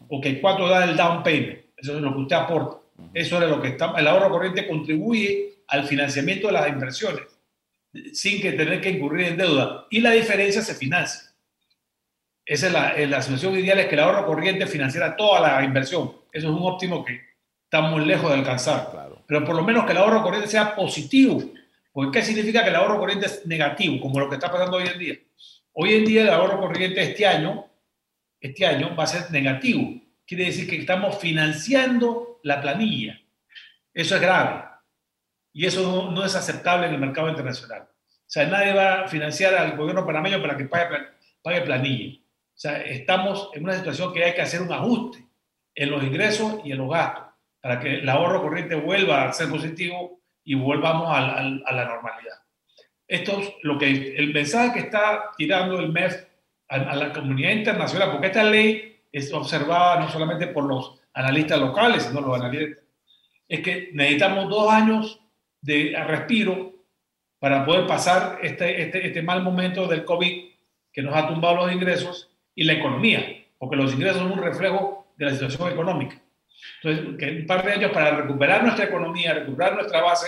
ok, 0.10 0.27
¿cuánto 0.41 0.67
da 0.67 0.84
el 0.84 0.98
down 0.98 1.24
payment? 1.24 1.60
Eso 1.77 1.96
es 1.96 2.01
lo 2.01 2.13
que 2.13 2.22
usted 2.22 2.36
aporta. 2.36 2.77
Eso 3.13 3.41
es 3.41 3.50
lo 3.50 3.62
que 3.62 3.70
está, 3.70 3.94
el 3.98 4.08
ahorro 4.08 4.29
corriente 4.29 4.67
contribuye 4.67 5.60
al 5.67 5.86
financiamiento 5.86 6.48
de 6.48 6.53
las 6.53 6.70
inversiones 6.70 7.24
sin 8.13 8.41
que 8.41 8.53
tener 8.53 8.82
que 8.82 8.89
incurrir 8.89 9.27
en 9.27 9.38
deuda. 9.38 9.86
Y 9.89 10.01
la 10.01 10.12
diferencia 10.12 10.62
se 10.62 10.75
financia. 10.75 11.32
Esa 12.46 12.67
es 12.67 12.74
la, 12.74 12.94
la 13.08 13.22
situación 13.22 13.58
ideal, 13.58 13.79
es 13.79 13.88
que 13.88 13.96
el 13.96 14.01
ahorro 14.01 14.25
corriente 14.25 14.67
financiara 14.67 15.15
toda 15.15 15.39
la 15.41 15.63
inversión. 15.63 16.12
Eso 16.32 16.48
es 16.48 16.53
un 16.53 16.63
óptimo 16.63 17.03
que 17.03 17.20
estamos 17.63 18.05
lejos 18.05 18.29
de 18.29 18.38
alcanzar. 18.38 18.91
Pero 19.25 19.44
por 19.44 19.55
lo 19.55 19.63
menos 19.63 19.86
que 19.86 19.94
el 19.94 19.98
ahorro 19.98 20.22
corriente 20.22 20.50
sea 20.50 20.75
positivo. 20.75 21.41
Porque 21.91 22.20
¿qué 22.20 22.25
significa 22.25 22.63
que 22.63 22.70
el 22.70 22.75
ahorro 22.75 23.00
corriente 23.00 23.25
es 23.25 23.46
negativo? 23.46 24.00
Como 24.00 24.20
lo 24.20 24.29
que 24.29 24.36
está 24.36 24.51
pasando 24.51 24.77
hoy 24.77 24.88
en 24.88 25.00
día. 25.00 25.15
Hoy 25.77 25.94
en 25.94 26.05
día 26.05 26.22
el 26.22 26.29
ahorro 26.29 26.60
corriente 26.60 27.03
este 27.03 27.27
año, 27.27 27.65
este 28.39 28.65
año 28.65 28.96
va 28.96 29.03
a 29.03 29.08
ser 29.08 29.29
negativo. 29.32 30.01
Quiere 30.25 30.46
decir 30.46 30.70
que 30.70 30.77
estamos 30.77 31.20
financiando 31.20 32.39
la 32.44 32.62
planilla. 32.62 33.20
Eso 33.94 34.15
es 34.15 34.22
grave. 34.22 34.63
Y 35.51 35.65
eso 35.65 36.12
no, 36.12 36.25
es 36.25 36.34
aceptable 36.36 36.88
en 36.88 36.94
el 36.94 37.00
mercado 37.00 37.29
internacional. 37.29 37.82
O 37.84 38.24
sea, 38.25 38.48
nadie 38.48 38.74
va 38.74 39.01
a 39.01 39.08
financiar 39.08 39.53
al 39.53 39.75
gobierno 39.75 40.05
panameño 40.05 40.41
para 40.41 40.55
que 40.55 40.65
pague, 40.65 40.98
pague 41.41 41.62
planilla. 41.62 42.20
O 42.20 42.58
sea, 42.58 42.82
estamos 42.82 43.50
en 43.53 43.63
una 43.63 43.74
situación 43.74 44.13
que 44.13 44.24
hay 44.24 44.34
que 44.34 44.41
hacer 44.41 44.62
un 44.62 44.72
ajuste 44.72 45.25
en 45.75 45.91
los 45.91 46.01
ingresos 46.03 46.62
y 46.63 46.72
en 46.72 46.77
los 46.77 46.89
gastos 46.89 47.25
para 47.60 47.79
que 47.79 47.96
el 47.96 48.08
ahorro 48.08 48.41
corriente 48.41 48.75
vuelva 48.75 49.27
a 49.27 49.34
ser 49.34 49.50
positivo 49.50 50.22
y 50.44 50.55
volvamos 50.55 51.08
a, 51.10 51.41
la 51.44 51.86
normalidad. 51.86 52.44
Esto 53.07 53.39
es 53.39 53.53
lo 53.62 53.77
que 53.77 54.15
el 54.15 54.33
mensaje 54.33 54.74
que 54.74 54.79
está 54.79 55.31
tirando 55.38 55.79
el 55.79 55.91
MEF 55.91 56.15
a, 56.69 56.75
a, 56.75 56.95
la 56.95 57.13
comunidad 57.13 57.51
internacional, 57.51 58.12
porque 58.12 58.27
esta 58.27 58.43
ley 58.43 59.00
es 59.12 59.31
observada 59.33 60.00
no 60.00 60.09
solamente 60.09 60.47
por 60.47 60.65
los 60.65 61.00
analistas 61.13 61.59
locales, 61.59 62.03
sino 62.03 62.21
los 62.21 62.39
analistas, 62.39 62.83
es 63.47 63.59
que 63.62 63.89
necesitamos 63.93 64.50
dos 64.50 64.71
años 64.71 65.21
de 65.62 65.95
respiro 66.07 66.74
para 67.39 67.65
poder 67.65 67.85
pasar 67.85 68.39
este, 68.41 68.81
este, 68.81 69.07
este 69.07 69.21
mal 69.21 69.43
momento 69.43 69.88
del 69.88 70.03
COVID 70.03 70.45
que 70.91 71.01
nos 71.01 71.15
ha 71.15 71.27
tumbado 71.27 71.57
los 71.57 71.71
ingresos 71.71 72.31
y 72.55 72.63
la 72.63 72.74
economía, 72.74 73.45
porque 73.57 73.75
los 73.75 73.93
ingresos 73.93 74.19
son 74.19 74.31
un 74.31 74.41
reflejo 74.41 75.13
de 75.17 75.25
la 75.25 75.31
situación 75.31 75.71
económica. 75.71 76.21
Entonces, 76.81 77.17
que 77.17 77.41
un 77.41 77.45
par 77.45 77.63
de 77.63 77.74
años 77.74 77.91
para 77.91 78.15
recuperar 78.15 78.63
nuestra 78.63 78.85
economía, 78.85 79.33
recuperar 79.33 79.75
nuestra 79.75 80.01
base, 80.01 80.27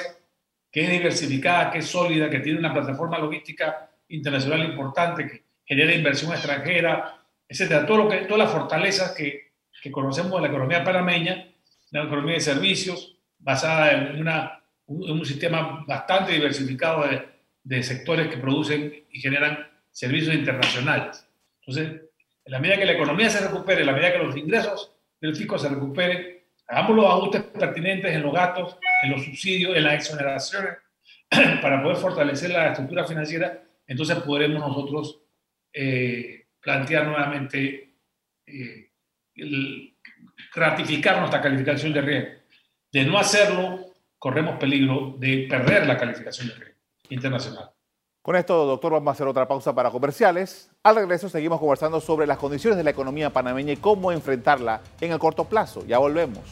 que 0.72 0.84
es 0.84 0.90
diversificada, 0.90 1.72
que 1.72 1.80
es 1.80 1.88
sólida, 1.88 2.30
que 2.30 2.40
tiene 2.40 2.60
una 2.60 2.74
plataforma 2.74 3.18
logística 3.18 3.90
internacional 4.10 4.64
importante, 4.64 5.28
que 5.28 5.44
genera 5.66 5.94
inversión 5.94 6.32
extranjera, 6.32 7.24
etcétera. 7.48 7.86
Todo 7.86 7.98
lo 7.98 8.10
que, 8.10 8.18
todas 8.20 8.40
las 8.40 8.52
fortalezas 8.52 9.14
que, 9.14 9.48
conocemos 9.92 10.34
de 10.34 10.42
la 10.42 10.48
economía 10.50 10.84
panameña, 10.84 11.48
la 11.92 12.04
economía 12.04 12.34
de 12.34 12.42
servicios, 12.42 13.16
basada 13.40 13.92
en 13.94 14.28
un, 14.88 15.26
sistema 15.26 15.86
bastante 15.88 16.34
diversificado 16.34 17.08
de, 17.08 17.26
de, 17.64 17.84
sectores 17.84 18.28
que 18.28 18.36
producen 18.36 19.06
y 19.10 19.22
generan 19.22 19.66
servicios 19.90 20.36
internacionales. 20.36 21.26
Entonces, 21.62 22.02
en 22.44 22.52
la 22.52 22.60
medida 22.60 22.78
que 22.78 22.86
la 22.86 22.92
economía 22.92 23.30
se 23.30 23.40
recupere, 23.48 23.80
en 23.80 23.88
la 23.88 23.94
medida 23.94 24.12
que 24.12 24.24
los 24.26 24.36
ingresos 24.36 24.92
del 25.22 25.38
fisco 25.38 25.58
se 25.58 25.70
recuperen, 25.70 26.37
hagamos 26.68 26.96
los 26.96 27.06
ajustes 27.06 27.44
pertinentes 27.44 28.14
en 28.14 28.24
los 28.24 28.34
gastos, 28.34 28.78
en 29.04 29.12
los 29.12 29.24
subsidios, 29.24 29.76
en 29.76 29.84
las 29.84 29.94
exoneraciones, 29.96 30.78
para 31.62 31.82
poder 31.82 31.98
fortalecer 31.98 32.52
la 32.52 32.68
estructura 32.70 33.06
financiera, 33.06 33.64
entonces 33.86 34.18
podremos 34.18 34.60
nosotros 34.60 35.22
eh, 35.74 36.46
plantear 36.60 37.06
nuevamente 37.06 37.94
eh, 38.46 38.90
ratificar 40.54 41.20
nuestra 41.20 41.42
calificación 41.42 41.94
de 41.94 42.02
riesgo. 42.02 42.30
De 42.92 43.06
no 43.06 43.18
hacerlo, 43.18 43.94
corremos 44.18 44.58
peligro 44.58 45.16
de 45.18 45.48
perder 45.50 45.86
la 45.86 45.98
calificación 45.98 46.48
de 46.48 46.76
internacional. 47.10 47.70
Con 48.28 48.36
esto, 48.36 48.66
doctor, 48.66 48.92
vamos 48.92 49.08
a 49.08 49.12
hacer 49.14 49.26
otra 49.26 49.48
pausa 49.48 49.74
para 49.74 49.90
comerciales. 49.90 50.70
Al 50.84 50.98
regreso 50.98 51.30
seguimos 51.30 51.62
conversando 51.62 52.02
sobre 52.02 52.28
las 52.28 52.38
condiciones 52.38 52.76
de 52.76 52.84
la 52.84 52.90
economía 52.90 53.32
panameña 53.32 53.72
y 53.72 53.78
cómo 53.78 54.12
enfrentarla 54.12 54.82
en 55.00 55.14
el 55.14 55.18
corto 55.18 55.46
plazo. 55.46 55.86
Ya 55.86 55.98
volvemos. 55.98 56.44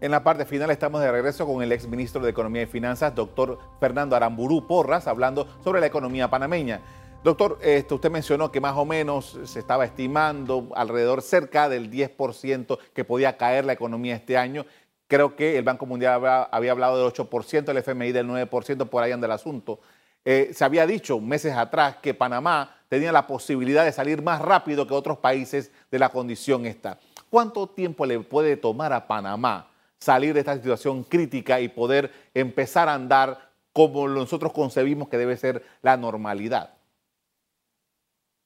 En 0.00 0.12
la 0.12 0.22
parte 0.22 0.44
final 0.44 0.70
estamos 0.70 1.00
de 1.00 1.10
regreso 1.10 1.44
con 1.44 1.60
el 1.60 1.72
exministro 1.72 2.22
de 2.22 2.30
Economía 2.30 2.62
y 2.62 2.66
Finanzas, 2.66 3.16
doctor 3.16 3.58
Fernando 3.80 4.14
Aramburú 4.14 4.64
Porras, 4.68 5.08
hablando 5.08 5.48
sobre 5.64 5.80
la 5.80 5.86
economía 5.86 6.30
panameña. 6.30 6.82
Doctor, 7.24 7.58
esto, 7.62 7.94
usted 7.94 8.10
mencionó 8.10 8.52
que 8.52 8.60
más 8.60 8.76
o 8.76 8.84
menos 8.84 9.38
se 9.44 9.58
estaba 9.58 9.86
estimando 9.86 10.68
alrededor 10.74 11.22
cerca 11.22 11.70
del 11.70 11.90
10% 11.90 12.78
que 12.92 13.02
podía 13.02 13.38
caer 13.38 13.64
la 13.64 13.72
economía 13.72 14.14
este 14.14 14.36
año. 14.36 14.66
Creo 15.06 15.36
que 15.36 15.58
el 15.58 15.64
Banco 15.64 15.86
Mundial 15.86 16.14
había, 16.50 16.72
hablado 16.72 16.98
del 16.98 17.12
8%, 17.12 17.68
el 17.68 17.76
FMI 17.78 18.12
del 18.12 18.26
9%, 18.26 18.88
por 18.88 19.02
ahí 19.02 19.12
anda 19.12 19.26
el 19.26 19.32
asunto. 19.32 19.80
Eh, 20.24 20.50
se 20.54 20.64
había 20.64 20.86
dicho 20.86 21.20
meses 21.20 21.54
atrás 21.54 21.96
que 22.00 22.14
Panamá 22.14 22.78
tenía 22.88 23.12
la 23.12 23.26
posibilidad 23.26 23.84
de 23.84 23.92
salir 23.92 24.22
más 24.22 24.40
rápido 24.40 24.86
que 24.86 24.94
otros 24.94 25.18
países 25.18 25.70
de 25.90 25.98
la 25.98 26.08
condición 26.08 26.64
esta. 26.64 26.98
¿Cuánto 27.28 27.66
tiempo 27.68 28.06
le 28.06 28.20
puede 28.20 28.56
tomar 28.56 28.92
a 28.92 29.06
Panamá 29.06 29.68
salir 29.98 30.32
de 30.32 30.40
esta 30.40 30.56
situación 30.56 31.04
crítica 31.04 31.60
y 31.60 31.68
poder 31.68 32.10
empezar 32.32 32.88
a 32.88 32.94
andar 32.94 33.50
como 33.72 34.08
nosotros 34.08 34.52
concebimos 34.52 35.08
que 35.08 35.18
debe 35.18 35.36
ser 35.36 35.62
la 35.82 35.96
normalidad? 35.96 36.74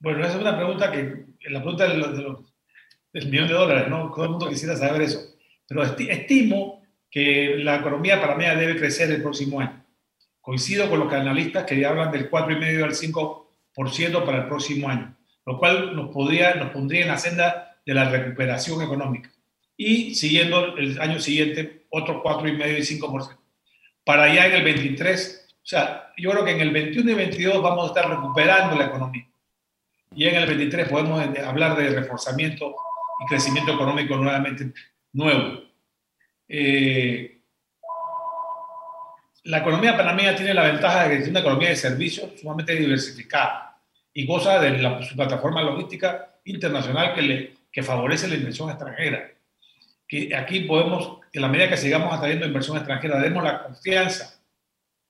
Bueno, 0.00 0.25
esa 0.25 0.37
es 0.37 0.41
una 0.41 0.57
pregunta 0.57 0.91
que, 0.91 1.27
la 1.50 1.61
pregunta 1.61 1.87
del 1.87 3.31
millón 3.31 3.49
de 3.49 3.55
dólares, 3.55 3.88
¿no? 3.88 4.11
Todo 4.12 4.25
el 4.25 4.31
mundo 4.31 4.49
quisiera 4.49 4.77
saber 4.77 5.03
eso. 5.03 5.38
Pero 5.69 5.83
estimo 5.85 6.83
que 7.11 7.57
la 7.59 7.77
economía 7.77 8.21
panameña 8.21 8.57
debe 8.57 8.77
crecer 8.77 9.11
el 9.11 9.23
próximo 9.23 9.61
año. 9.61 9.85
Coincido 10.41 10.89
con 10.89 11.01
los 11.01 11.13
analistas 11.13 11.65
que 11.65 11.79
ya 11.79 11.91
hablan 11.91 12.11
del 12.11 12.31
4,5 12.31 12.83
al 12.83 12.95
5% 12.95 14.25
para 14.25 14.39
el 14.39 14.49
próximo 14.49 14.89
año, 14.89 15.15
lo 15.47 15.59
cual 15.59 15.95
nos, 15.95 16.09
podría, 16.11 16.55
nos 16.55 16.71
pondría 16.71 17.03
en 17.03 17.09
la 17.09 17.19
senda 17.19 17.77
de 17.85 17.95
la 17.95 18.09
recuperación 18.09 18.83
económica. 18.83 19.31
Y 19.77 20.15
siguiendo 20.15 20.77
el 20.77 21.01
año 21.01 21.21
siguiente, 21.21 21.85
otro 21.91 22.23
4,5 22.23 22.79
y 22.79 22.99
5%. 22.99 23.37
Para 24.05 24.25
allá 24.25 24.47
en 24.47 24.55
el 24.55 24.65
23, 24.65 25.47
o 25.53 25.67
sea, 25.67 26.13
yo 26.17 26.31
creo 26.31 26.45
que 26.45 26.53
en 26.53 26.61
el 26.63 26.71
21 26.71 27.11
y 27.11 27.15
22 27.15 27.63
vamos 27.63 27.85
a 27.85 27.89
estar 27.89 28.11
recuperando 28.11 28.77
la 28.77 28.87
economía 28.87 29.29
y 30.15 30.27
en 30.27 30.35
el 30.37 30.47
23 30.47 30.89
podemos 30.89 31.23
hablar 31.45 31.77
de 31.77 31.91
reforzamiento 31.91 32.75
y 33.21 33.27
crecimiento 33.27 33.73
económico 33.73 34.17
nuevamente 34.17 34.73
nuevo. 35.12 35.62
Eh, 36.49 37.41
la 39.45 39.59
economía 39.59 39.97
panameña 39.97 40.35
tiene 40.35 40.55
la 40.55 40.65
ventaja 40.65 41.05
de 41.05 41.17
que 41.17 41.23
es 41.23 41.29
una 41.29 41.41
economía 41.41 41.71
de 41.71 41.77
servicios 41.77 42.31
sumamente 42.41 42.75
diversificada 42.75 43.81
y 44.12 44.27
goza 44.27 44.61
de 44.61 44.79
la, 44.79 45.03
su 45.03 45.17
plataforma 45.17 45.62
logística 45.62 46.41
internacional 46.45 47.15
que, 47.15 47.23
le, 47.23 47.55
que 47.71 47.83
favorece 47.83 48.29
la 48.29 48.35
inversión 48.35 48.69
extranjera. 48.71 49.31
Que 50.07 50.35
aquí 50.35 50.61
podemos, 50.61 51.19
en 51.33 51.43
la 51.43 51.49
medida 51.49 51.69
que 51.69 51.77
sigamos 51.77 52.12
atrayendo 52.12 52.47
inversión 52.47 52.77
extranjera, 52.77 53.21
demos 53.21 53.45
la 53.45 53.62
confianza 53.62 54.41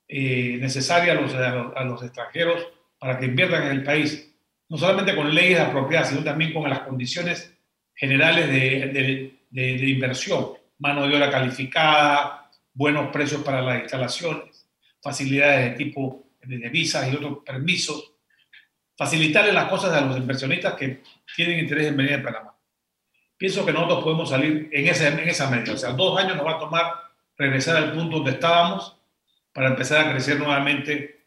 eh, 0.07 0.57
necesaria 0.59 1.13
a 1.13 1.15
los, 1.15 1.33
a 1.33 1.83
los 1.83 2.03
extranjeros 2.03 2.67
para 2.99 3.17
que 3.17 3.25
inviertan 3.25 3.63
en 3.63 3.71
el 3.71 3.83
país 3.83 4.29
no 4.69 4.77
solamente 4.77 5.15
con 5.15 5.33
leyes 5.33 5.59
apropiadas, 5.59 6.09
sino 6.09 6.23
también 6.23 6.53
con 6.53 6.69
las 6.69 6.81
condiciones 6.81 7.53
generales 7.95 8.47
de, 8.47 8.87
de, 8.93 9.38
inversión, 9.51 10.53
mano 10.77 11.07
de 11.07 11.15
obra 11.15 11.29
calificada, 11.29 12.49
buenos 12.73 13.11
precios 13.11 13.43
para 13.43 13.61
las 13.61 13.81
instalaciones, 13.81 14.67
facilidades 15.01 15.71
de 15.71 15.77
tipo 15.77 16.31
de 16.41 16.69
visas 16.69 17.11
y 17.11 17.15
otros 17.15 17.39
permisos, 17.45 18.13
facilitarle 18.95 19.53
las 19.53 19.69
cosas 19.69 19.93
a 19.93 20.01
los 20.01 20.17
inversionistas 20.17 20.73
que 20.73 21.01
tienen 21.35 21.59
interés 21.59 21.87
en 21.87 21.97
venir 21.97 22.15
a 22.15 22.23
Panamá. 22.23 22.55
Pienso 23.37 23.65
que 23.65 23.71
nosotros 23.71 24.03
podemos 24.03 24.29
salir 24.29 24.69
en, 24.71 24.87
ese, 24.87 25.07
en 25.07 25.19
esa 25.19 25.49
medida. 25.49 25.73
O 25.73 25.77
sea, 25.77 25.93
dos 25.93 26.19
años 26.19 26.35
nos 26.35 26.45
va 26.45 26.57
a 26.57 26.59
tomar 26.59 26.93
regresar 27.37 27.77
al 27.77 27.93
punto 27.93 28.17
donde 28.17 28.31
estábamos 28.31 28.97
para 29.53 29.69
empezar 29.69 30.05
a 30.05 30.11
crecer 30.11 30.37
nuevamente 30.37 31.25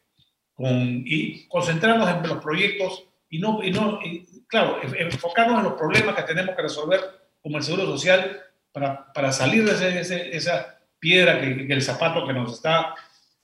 con, 0.55 1.03
y 1.07 1.49
concentrarnos 1.49 2.09
en 2.11 2.29
los 2.29 2.43
proyectos 2.43 3.05
y 3.31 3.39
no, 3.39 3.63
y 3.63 3.71
no 3.71 3.99
claro, 4.47 4.79
enfocarnos 4.83 5.59
en 5.59 5.65
los 5.65 5.73
problemas 5.73 6.15
que 6.15 6.23
tenemos 6.23 6.55
que 6.55 6.63
resolver 6.63 7.01
como 7.43 7.59
el 7.59 7.65
Seguro 7.65 7.87
Social 7.87 8.41
para, 8.73 9.13
para 9.13 9.33
salir 9.33 9.65
de 9.65 10.01
ese, 10.01 10.35
esa 10.35 10.79
piedra 10.99 11.41
que, 11.41 11.67
que, 11.67 11.73
el 11.73 11.83
zapato 11.83 12.27
que 12.27 12.33
nos 12.33 12.53
está 12.53 12.95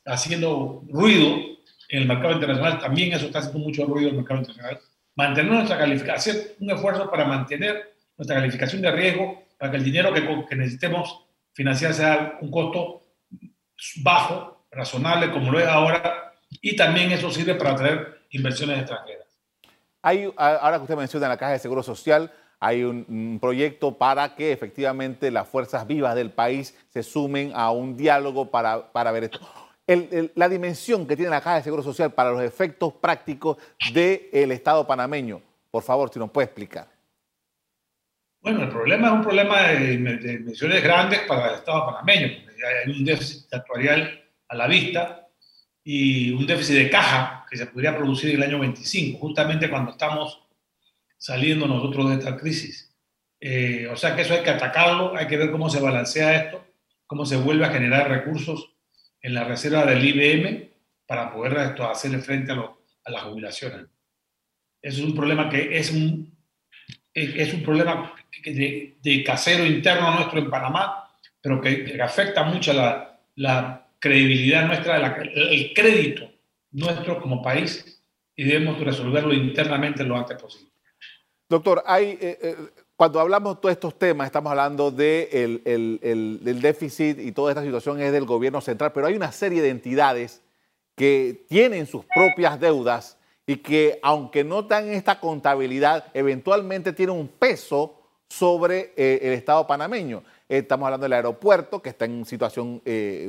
haciendo 0.07 0.85
ruido 0.89 1.37
en 1.89 2.03
el 2.03 2.09
mercado 2.09 2.35
internacional, 2.35 2.79
también 2.79 3.13
eso 3.13 3.27
está 3.27 3.41
haciendo 3.41 3.59
mucho 3.59 3.85
ruido 3.85 4.09
en 4.09 4.15
el 4.15 4.21
mercado 4.21 4.41
internacional, 4.41 4.81
mantener 5.15 5.53
nuestra 5.53 5.79
calificación, 5.79 6.37
hacer 6.37 6.57
un 6.61 6.71
esfuerzo 6.71 7.11
para 7.11 7.25
mantener 7.25 7.95
nuestra 8.17 8.37
calificación 8.37 8.83
de 8.83 8.91
riesgo, 8.93 9.43
para 9.59 9.73
que 9.73 9.79
el 9.79 9.85
dinero 9.85 10.13
que, 10.13 10.47
que 10.49 10.57
necesitemos 10.57 11.25
financiar 11.53 11.93
sea 11.93 12.39
un 12.41 12.51
costo 12.51 13.03
bajo, 14.03 14.67
razonable, 14.71 15.33
como 15.33 15.51
lo 15.51 15.59
es 15.59 15.67
ahora, 15.67 16.35
y 16.61 16.77
también 16.77 17.11
eso 17.11 17.31
sirve 17.31 17.55
para 17.55 17.73
atraer 17.73 18.21
inversiones 18.31 18.79
extranjeras. 18.79 19.27
Hay, 20.03 20.33
ahora 20.37 20.77
que 20.77 20.83
usted 20.83 20.97
menciona 20.97 21.29
la 21.29 21.37
Caja 21.37 21.53
de 21.53 21.59
Seguro 21.59 21.83
Social, 21.83 22.33
hay 22.61 22.83
un, 22.83 23.38
proyecto 23.40 23.97
para 23.97 24.35
que 24.35 24.53
efectivamente 24.53 25.31
las 25.31 25.49
fuerzas 25.49 25.87
vivas 25.87 26.14
del 26.14 26.31
país 26.31 26.77
se 26.88 27.03
sumen 27.03 27.53
a 27.55 27.71
un 27.71 27.97
diálogo 27.97 28.51
para, 28.51 28.90
para 28.92 29.12
ver 29.12 29.25
esto. 29.25 29.40
la 30.35 30.49
dimensión 30.49 31.07
que 31.07 31.16
tiene 31.16 31.31
la 31.31 31.40
Caja 31.40 31.57
de 31.57 31.62
Seguro 31.62 31.83
Social 31.83 32.12
para 32.12 32.31
los 32.33 32.42
efectos 32.42 32.92
prácticos 32.94 33.59
del 33.92 34.53
Estado 34.53 34.87
panameño. 34.87 35.40
Por 35.71 35.83
favor, 35.83 36.11
si 36.12 36.18
nos 36.18 36.31
puede 36.31 36.47
explicar. 36.47 36.88
Bueno, 38.40 38.62
el 38.62 38.68
problema 38.68 39.09
es 39.09 39.12
un 39.14 39.23
problema 39.23 39.62
de, 39.62 39.97
dimensiones 39.97 40.83
grandes 40.83 41.21
para 41.21 41.49
el 41.49 41.55
Estado 41.57 41.87
panameño. 41.87 42.27
Hay 42.27 42.90
un 42.92 43.05
déficit 43.05 43.53
actuarial 43.53 44.25
a 44.49 44.57
la 44.57 44.66
vista 44.66 45.29
y 45.85 46.33
un 46.33 46.47
déficit 46.47 46.77
de 46.77 46.90
caja 46.90 47.47
que 47.49 47.57
se 47.57 47.66
podría 47.66 47.97
producir 47.97 48.31
en 48.31 48.37
el 48.37 48.49
año 48.49 48.59
25, 48.59 49.18
justamente 49.18 49.71
cuando 49.71 49.92
estamos 49.92 50.48
saliendo 51.19 51.67
nosotros 51.67 52.09
de 52.09 52.17
esta 52.17 52.37
crisis. 52.37 52.95
Eh, 53.41 53.87
o 53.93 53.97
sea 53.97 54.17
que 54.17 54.23
eso 54.23 54.35
hay 54.35 54.43
que 54.43 54.51
atacarlo, 54.51 55.17
hay 55.17 55.27
que 55.27 55.37
ver 55.37 55.51
cómo 55.51 55.69
se 55.69 55.81
balancea 55.81 56.37
esto, 56.37 56.65
cómo 57.07 57.27
se 57.27 57.37
vuelve 57.37 57.67
a 57.67 57.71
generar 57.71 58.09
recursos 58.09 58.73
en 59.21 59.35
la 59.35 59.45
reserva 59.45 59.85
del 59.85 60.05
IBM 60.05 60.71
para 61.07 61.33
poder 61.33 61.59
esto, 61.59 61.89
hacerle 61.89 62.19
frente 62.19 62.53
a, 62.53 62.57
a 62.57 63.11
las 63.11 63.23
jubilaciones. 63.23 63.87
Eso 64.81 65.01
es 65.01 65.05
un 65.05 65.15
problema 65.15 65.49
que 65.49 65.77
es 65.77 65.91
un, 65.91 66.37
es 67.13 67.53
un 67.53 67.63
problema 67.63 68.15
de, 68.45 69.25
casero 69.25 69.67
interno 69.67 70.15
nuestro 70.15 70.39
en 70.39 70.51
Panamá, 70.51 71.11
pero 71.41 71.61
que, 71.61 72.01
afecta 72.01 72.45
mucho 72.45 72.73
la, 72.73 73.21
la 73.37 73.89
credibilidad 73.99 74.67
nuestra, 74.67 75.23
el 75.23 75.73
crédito 75.75 76.31
nuestro 76.71 77.21
como 77.21 77.43
país 77.43 78.03
y 78.37 78.45
debemos 78.45 78.79
resolverlo 78.79 79.33
internamente 79.33 80.05
lo 80.05 80.17
antes 80.17 80.41
posible. 80.41 80.68
Doctor, 81.49 81.83
eh, 81.99 82.19
eh, 82.21 82.57
cuando 82.95 83.21
hablamos 83.21 83.55
de 83.55 83.61
todos 83.63 83.73
estos 83.73 83.99
temas, 83.99 84.27
estamos 84.27 84.51
hablando 84.51 84.91
de 84.91 85.59
del 86.43 86.61
déficit 86.61 87.19
y 87.19 87.33
toda 87.33 87.53
esta 87.53 87.63
situación 87.63 88.01
es 88.03 88.13
del 88.13 88.27
gobierno 88.27 88.61
central, 88.61 88.93
pero 88.93 89.07
hay 89.07 89.15
una 89.15 89.33
serie 89.33 89.63
de 89.63 89.71
entidades 89.71 90.43
que 90.95 91.47
tienen 91.49 91.87
sus 91.87 92.05
propias 92.05 92.61
deudas 92.61 93.17
y 93.47 93.57
que, 93.57 93.99
aunque 94.03 94.45
no 94.45 94.63
dan 94.63 94.89
esta 94.91 95.21
contabilidad, 95.21 96.07
eventualmente 96.13 96.93
tienen 96.93 97.17
un 97.17 97.29
peso 97.29 97.95
sobre 98.29 98.93
eh, 98.97 99.21
el 99.23 99.33
Estado 99.33 99.67
panameño. 99.67 100.23
Estamos 100.51 100.87
hablando 100.87 101.05
del 101.05 101.15
aeropuerto, 101.15 101.81
que 101.81 101.89
está 101.89 102.05
en 102.05 102.27
situación 102.27 102.83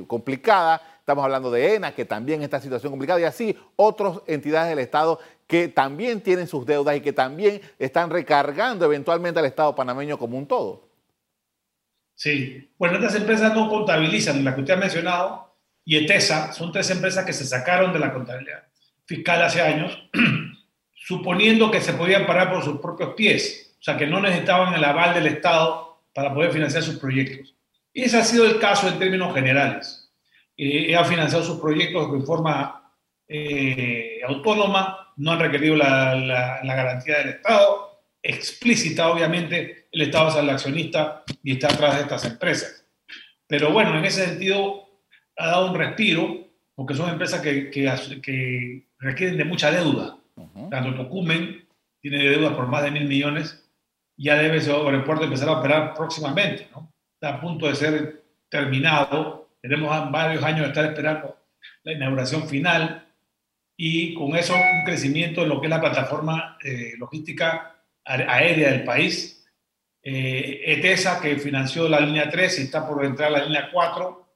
complicada. 0.07 0.81
Estamos 1.09 1.25
hablando 1.25 1.49
de 1.49 1.73
ENA, 1.73 1.95
que 1.95 2.05
también 2.05 2.43
está 2.43 2.57
en 2.57 2.61
situación 2.61 2.91
complicada. 2.91 3.19
Y 3.19 3.23
así 3.23 3.57
otras 3.75 4.19
entidades 4.27 4.69
del 4.69 4.77
Estado 4.77 5.19
que 5.47 5.67
también 5.67 6.21
tienen 6.21 6.45
sus 6.45 6.67
deudas 6.67 6.95
y 6.95 7.01
que 7.01 7.13
también 7.13 7.61
están 7.79 8.11
recargando 8.11 8.85
eventualmente 8.85 9.39
al 9.39 9.47
Estado 9.47 9.73
panameño 9.73 10.19
como 10.19 10.37
un 10.37 10.45
todo. 10.45 10.87
Sí. 12.13 12.69
Bueno, 12.77 12.97
estas 12.97 13.15
empresas 13.15 13.55
no 13.55 13.67
contabilizan, 13.69 14.45
la 14.45 14.53
que 14.53 14.61
usted 14.61 14.75
ha 14.75 14.77
mencionado, 14.77 15.55
y 15.83 15.97
ETESA, 15.97 16.53
son 16.53 16.71
tres 16.71 16.91
empresas 16.91 17.25
que 17.25 17.33
se 17.33 17.47
sacaron 17.47 17.91
de 17.91 17.97
la 17.97 18.13
contabilidad 18.13 18.67
fiscal 19.07 19.41
hace 19.41 19.63
años, 19.63 20.07
suponiendo 20.93 21.71
que 21.71 21.81
se 21.81 21.93
podían 21.93 22.27
parar 22.27 22.51
por 22.51 22.63
sus 22.63 22.79
propios 22.79 23.15
pies, 23.15 23.75
o 23.79 23.81
sea, 23.83 23.97
que 23.97 24.05
no 24.05 24.21
necesitaban 24.21 24.75
el 24.75 24.83
aval 24.83 25.15
del 25.15 25.25
Estado 25.25 26.03
para 26.13 26.31
poder 26.35 26.51
financiar 26.51 26.83
sus 26.83 26.99
proyectos. 26.99 27.55
Y 27.93 28.03
ese 28.03 28.19
ha 28.19 28.23
sido 28.23 28.45
el 28.45 28.59
caso 28.59 28.87
en 28.87 28.99
términos 28.99 29.33
generales. 29.33 29.98
Eh, 30.61 30.95
ha 30.95 31.05
financiado 31.05 31.43
sus 31.43 31.59
proyectos 31.59 32.11
de 32.11 32.19
forma 32.21 32.93
eh, 33.27 34.19
autónoma, 34.27 35.13
no 35.17 35.31
han 35.31 35.39
requerido 35.39 35.75
la, 35.75 36.15
la, 36.15 36.75
garantía 36.75 37.19
del 37.19 37.29
Estado, 37.29 38.01
explícita 38.21 39.09
obviamente, 39.09 39.87
el 39.91 40.01
Estado 40.01 40.29
es 40.29 40.35
el 40.35 40.49
accionista 40.49 41.23
y 41.43 41.53
está 41.53 41.67
atrás 41.67 41.95
de 41.95 42.01
estas 42.01 42.25
empresas. 42.25 42.85
Pero 43.47 43.71
bueno, 43.71 43.97
en 43.97 44.05
ese 44.05 44.25
sentido 44.25 44.89
ha 45.37 45.47
dado 45.47 45.71
un 45.71 45.77
respiro, 45.77 46.47
porque 46.75 46.93
son 46.93 47.09
empresas 47.09 47.41
que, 47.41 47.69
que, 47.71 48.85
requieren 48.99 49.37
de 49.37 49.45
mucha 49.45 49.71
deuda. 49.71 50.17
Tanto 50.69 50.95
Tocumen 50.95 51.67
tiene 52.01 52.17
deuda 52.17 52.55
por 52.55 52.67
más 52.67 52.83
de 52.83 52.91
mil 52.91 53.05
millones 53.05 53.69
ya 54.19 54.35
debe 54.35 54.57
ese 54.57 54.71
aeropuerto 54.71 55.23
empezar 55.23 55.47
a 55.47 55.59
operar 55.59 55.93
próximamente, 55.93 56.67
¿no? 56.71 56.91
Está 57.13 57.35
a 57.35 57.41
punto 57.41 57.67
de 57.67 57.75
ser 57.75 58.23
terminado. 58.49 59.48
Tenemos 59.61 60.11
varios 60.11 60.43
años 60.43 60.61
de 60.61 60.67
estar 60.67 60.85
esperando 60.85 61.37
la 61.83 61.93
inauguración 61.93 62.47
final 62.47 63.05
y 63.75 64.13
con 64.13 64.35
eso 64.35 64.53
un 64.55 64.83
crecimiento 64.85 65.43
en 65.43 65.49
lo 65.49 65.59
que 65.59 65.67
es 65.67 65.71
la 65.71 65.81
plataforma 65.81 66.57
eh, 66.63 66.93
logística 66.97 67.75
aérea 68.03 68.71
del 68.71 68.83
país. 68.83 69.47
Eh, 70.01 70.63
ETESA, 70.65 71.21
que 71.21 71.37
financió 71.37 71.87
la 71.87 71.99
línea 71.99 72.29
3 72.29 72.59
y 72.59 72.61
está 72.63 72.87
por 72.87 73.03
entrar 73.03 73.31
la 73.31 73.43
línea 73.43 73.69
4, 73.71 74.35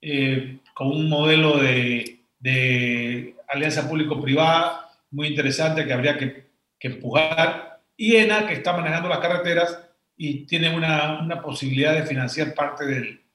eh, 0.00 0.58
con 0.74 0.88
un 0.88 1.08
modelo 1.08 1.58
de, 1.58 2.20
de 2.38 3.36
alianza 3.48 3.88
público-privada 3.88 4.90
muy 5.10 5.28
interesante 5.28 5.86
que 5.86 5.92
habría 5.92 6.18
que, 6.18 6.46
que, 6.78 6.88
empujar. 6.88 7.82
Y 7.96 8.16
ENA, 8.16 8.46
que 8.46 8.54
está 8.54 8.76
manejando 8.76 9.08
las 9.08 9.20
carreteras 9.20 9.78
y 10.16 10.44
tiene 10.46 10.74
una, 10.74 11.20
una 11.20 11.40
posibilidad 11.40 11.94
de 11.94 12.06
financiar 12.06 12.54
parte 12.54 12.84
del, 12.84 13.25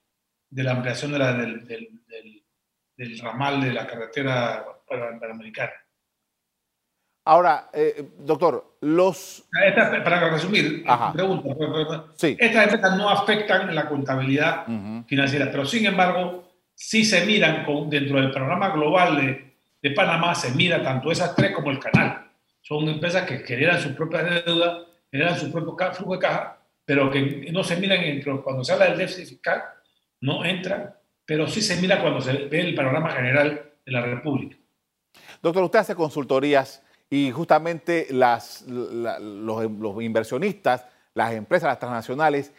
de 0.51 0.63
la 0.63 0.71
ampliación 0.73 1.13
de 1.13 1.19
la, 1.19 1.33
del, 1.33 1.65
del, 1.65 1.89
del, 2.97 3.19
ramal 3.19 3.61
de 3.61 3.73
la 3.73 3.87
carretera 3.87 4.65
panamericana. 4.87 5.71
Ahora, 7.23 7.69
eh, 7.73 8.03
doctor, 8.19 8.77
los... 8.81 9.45
para 10.03 10.29
resumir, 10.29 10.83
pregunta, 11.13 12.05
estas 12.19 12.63
empresas 12.63 12.97
no 12.97 13.09
afectan 13.09 13.73
la 13.73 13.87
contabilidad 13.87 14.65
financiera, 15.07 15.49
pero 15.51 15.65
sin 15.65 15.85
embargo, 15.85 16.51
sí 16.75 17.05
se 17.05 17.25
miran 17.25 17.63
con, 17.63 17.89
dentro 17.89 18.19
del 18.19 18.31
programa 18.31 18.69
global 18.69 19.17
de, 19.17 19.53
de, 19.81 19.91
Panamá, 19.91 20.35
se 20.35 20.51
mira 20.51 20.83
tanto 20.83 21.11
esas 21.11 21.35
tres 21.35 21.51
como 21.51 21.71
el 21.71 21.79
canal. 21.79 22.27
Son 22.61 22.87
empresas 22.89 23.23
que 23.23 23.39
generan 23.39 23.79
sus 23.79 23.93
propias 23.93 24.43
deudas, 24.45 24.79
generan 25.11 25.37
su 25.37 25.51
propio 25.51 25.77
flujo 25.93 26.13
de 26.13 26.19
caja, 26.19 26.57
pero 26.83 27.09
que 27.09 27.49
no 27.51 27.63
se 27.63 27.77
miran 27.77 27.99
entre, 27.99 28.35
cuando 28.41 28.63
se 28.63 28.73
habla 28.73 28.85
del 28.85 28.97
déficit 28.97 29.29
fiscal, 29.29 29.63
no 30.21 30.45
entran, 30.45 30.95
pero 31.25 31.47
sí 31.47 31.61
se 31.61 31.79
mira 31.81 32.01
cuando 32.01 32.21
se 32.21 32.33
ve 32.33 32.61
el 32.61 32.75
panorama 32.75 33.11
general 33.11 33.71
de 33.85 33.91
la 33.91 34.01
República. 34.01 34.57
Doctor, 35.41 35.63
usted 35.63 35.79
hace 35.79 35.95
consultorías 35.95 36.83
y 37.09 37.31
justamente 37.31 38.07
las, 38.11 38.63
los, 38.67 40.03
inversionistas, 40.03 40.85
las 41.13 41.33
empresas, 41.33 41.67
las 41.67 41.79
transnacionales, 41.79 42.53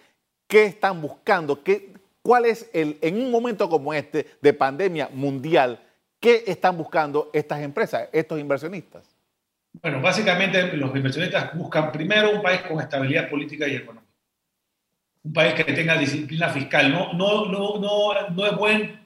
¿qué 0.46 0.64
están 0.64 1.01
buscando? 1.01 1.62
¿Qué, 1.62 1.94
¿Cuál 2.20 2.44
es 2.44 2.68
el, 2.75 2.98
en 3.01 3.16
un 3.20 3.31
momento 3.31 3.68
como 3.68 3.94
este 3.94 4.27
de 4.40 4.53
pandemia 4.53 5.09
mundial, 5.12 5.81
qué 6.20 6.44
están 6.46 6.77
buscando 6.77 7.31
estas 7.33 7.61
empresas, 7.62 8.09
estos 8.12 8.38
inversionistas? 8.38 9.16
Bueno, 9.81 10.03
básicamente 10.03 10.77
los 10.77 10.94
inversionistas 10.94 11.57
buscan 11.57 11.90
primero 11.90 12.31
un 12.31 12.42
país 12.42 12.61
con 12.62 12.79
estabilidad 12.81 13.31
política 13.31 13.66
y 13.66 13.77
económica. 13.77 14.02
Un 15.25 15.33
país 15.33 15.55
que 15.55 15.65
tenga 15.65 15.97
disciplina 15.99 16.49
fiscal. 16.49 16.91
No, 16.91 17.13
no, 17.13 17.47
no, 17.47 17.79
no, 17.79 18.31
no 18.31 18.47
es 18.47 18.57
buen, 18.57 19.01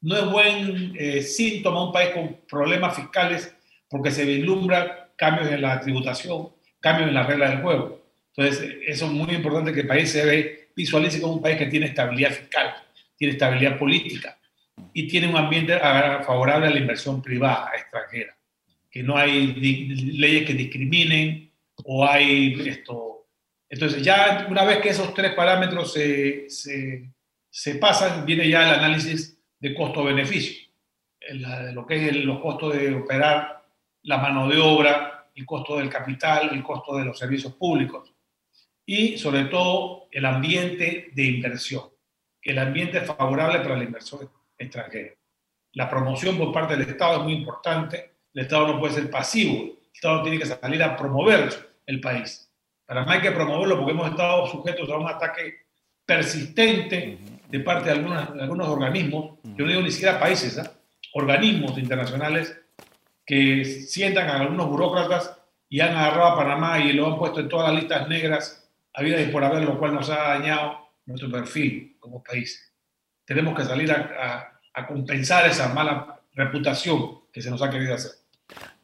no 0.00 0.16
es 0.16 0.24
buen 0.30 0.94
eh, 0.98 1.22
síntoma 1.22 1.86
un 1.86 1.92
país 1.92 2.10
con 2.10 2.38
problemas 2.48 2.96
fiscales 2.96 3.54
porque 3.88 4.10
se 4.10 4.24
vislumbra 4.24 5.10
cambios 5.16 5.50
en 5.50 5.62
la 5.62 5.80
tributación, 5.80 6.48
cambios 6.80 7.08
en 7.08 7.14
las 7.14 7.26
reglas 7.26 7.50
del 7.50 7.62
juego. 7.62 8.00
Entonces, 8.34 8.76
eso 8.86 9.06
es 9.06 9.12
muy 9.12 9.34
importante 9.34 9.72
que 9.72 9.80
el 9.80 9.86
país 9.86 10.10
se 10.10 10.24
ve, 10.24 10.70
visualice 10.74 11.20
como 11.20 11.34
un 11.34 11.42
país 11.42 11.58
que 11.58 11.66
tiene 11.66 11.86
estabilidad 11.86 12.30
fiscal, 12.30 12.74
tiene 13.16 13.32
estabilidad 13.34 13.78
política 13.78 14.38
y 14.94 15.06
tiene 15.08 15.28
un 15.28 15.36
ambiente 15.36 15.78
favorable 15.78 16.68
a 16.68 16.70
la 16.70 16.78
inversión 16.78 17.20
privada 17.20 17.70
extranjera, 17.76 18.34
que 18.90 19.02
no 19.02 19.16
hay 19.16 19.52
leyes 20.16 20.46
que 20.46 20.54
discriminen 20.54 21.50
o 21.84 22.06
hay 22.06 22.60
esto. 22.66 23.09
Entonces, 23.70 24.02
ya 24.02 24.46
una 24.50 24.64
vez 24.64 24.78
que 24.78 24.88
esos 24.90 25.14
tres 25.14 25.32
parámetros 25.32 25.92
se, 25.92 26.50
se, 26.50 27.74
pasan, 27.76 28.26
viene 28.26 28.48
ya 28.48 28.68
el 28.68 28.80
análisis 28.80 29.40
de 29.60 29.74
costo-beneficio, 29.74 30.68
lo 31.72 31.86
que 31.86 32.08
es 32.08 32.16
los 32.16 32.40
costos 32.40 32.76
de 32.76 32.92
operar 32.92 33.64
la 34.02 34.18
mano 34.18 34.48
de 34.48 34.58
obra, 34.58 35.28
el 35.36 35.46
costo 35.46 35.78
del 35.78 35.88
capital, 35.88 36.50
el 36.52 36.62
costo 36.64 36.96
de 36.96 37.04
los 37.04 37.16
servicios 37.16 37.54
públicos 37.54 38.12
y 38.84 39.16
sobre 39.18 39.44
todo 39.44 40.08
el 40.10 40.24
ambiente 40.24 41.10
de 41.14 41.24
inversión, 41.24 41.84
el 42.42 42.58
ambiente 42.58 42.98
es 42.98 43.06
favorable 43.06 43.60
para 43.60 43.76
la 43.76 43.84
inversión 43.84 44.28
extranjera. 44.58 45.14
La 45.74 45.88
promoción 45.88 46.36
por 46.36 46.52
parte 46.52 46.76
del 46.76 46.88
Estado 46.88 47.18
es 47.18 47.22
muy 47.22 47.34
importante, 47.34 48.14
el 48.34 48.42
Estado 48.42 48.66
no 48.66 48.80
puede 48.80 48.94
ser 48.94 49.08
pasivo, 49.08 49.62
el 49.62 49.78
Estado 49.94 50.22
tiene 50.22 50.40
que 50.40 50.46
salir 50.46 50.82
a 50.82 50.96
promover 50.96 51.72
el 51.86 52.00
país. 52.00 52.49
Para 52.90 53.04
más 53.04 53.14
hay 53.14 53.22
que 53.22 53.30
promoverlo 53.30 53.76
porque 53.76 53.92
hemos 53.92 54.10
estado 54.10 54.48
sujetos 54.48 54.90
a 54.90 54.96
un 54.96 55.08
ataque 55.08 55.60
persistente 56.04 57.20
de 57.48 57.60
parte 57.60 57.88
de, 57.88 57.92
algunos 57.94 58.68
organismos, 58.68 59.38
yo 59.44 59.64
no 59.64 59.68
digo 59.70 59.82
ni 59.82 59.92
siquiera 59.92 60.18
países, 60.18 60.58
¿eh? 60.58 60.68
organismos 61.12 61.78
internacionales 61.78 62.60
que 63.24 63.64
sientan 63.64 64.28
a 64.28 64.40
algunos 64.40 64.66
burócratas 64.66 65.38
y 65.68 65.78
han 65.78 65.96
agarrado 65.96 66.30
a 66.30 66.36
Panamá 66.36 66.80
y 66.80 66.92
lo 66.92 67.06
han 67.06 67.16
puesto 67.16 67.38
en 67.38 67.48
todas 67.48 67.72
las 67.72 67.80
listas 67.80 68.08
negras, 68.08 68.68
habidas 68.92 69.20
y 69.20 69.30
por 69.30 69.44
haber, 69.44 69.62
lo 69.62 69.78
cual 69.78 69.94
nos 69.94 70.10
ha 70.10 70.34
dañado 70.34 70.88
nuestro 71.06 71.30
perfil 71.30 71.96
como 72.00 72.24
país. 72.24 72.74
Tenemos 73.24 73.56
que 73.56 73.66
salir 73.66 73.92
a, 73.92 74.58
compensar 74.88 75.46
esa 75.46 75.72
mala 75.72 76.22
reputación 76.34 77.20
que 77.32 77.40
se 77.40 77.50
nos 77.52 77.62
ha 77.62 77.70
querido 77.70 77.94
hacer. 77.94 78.10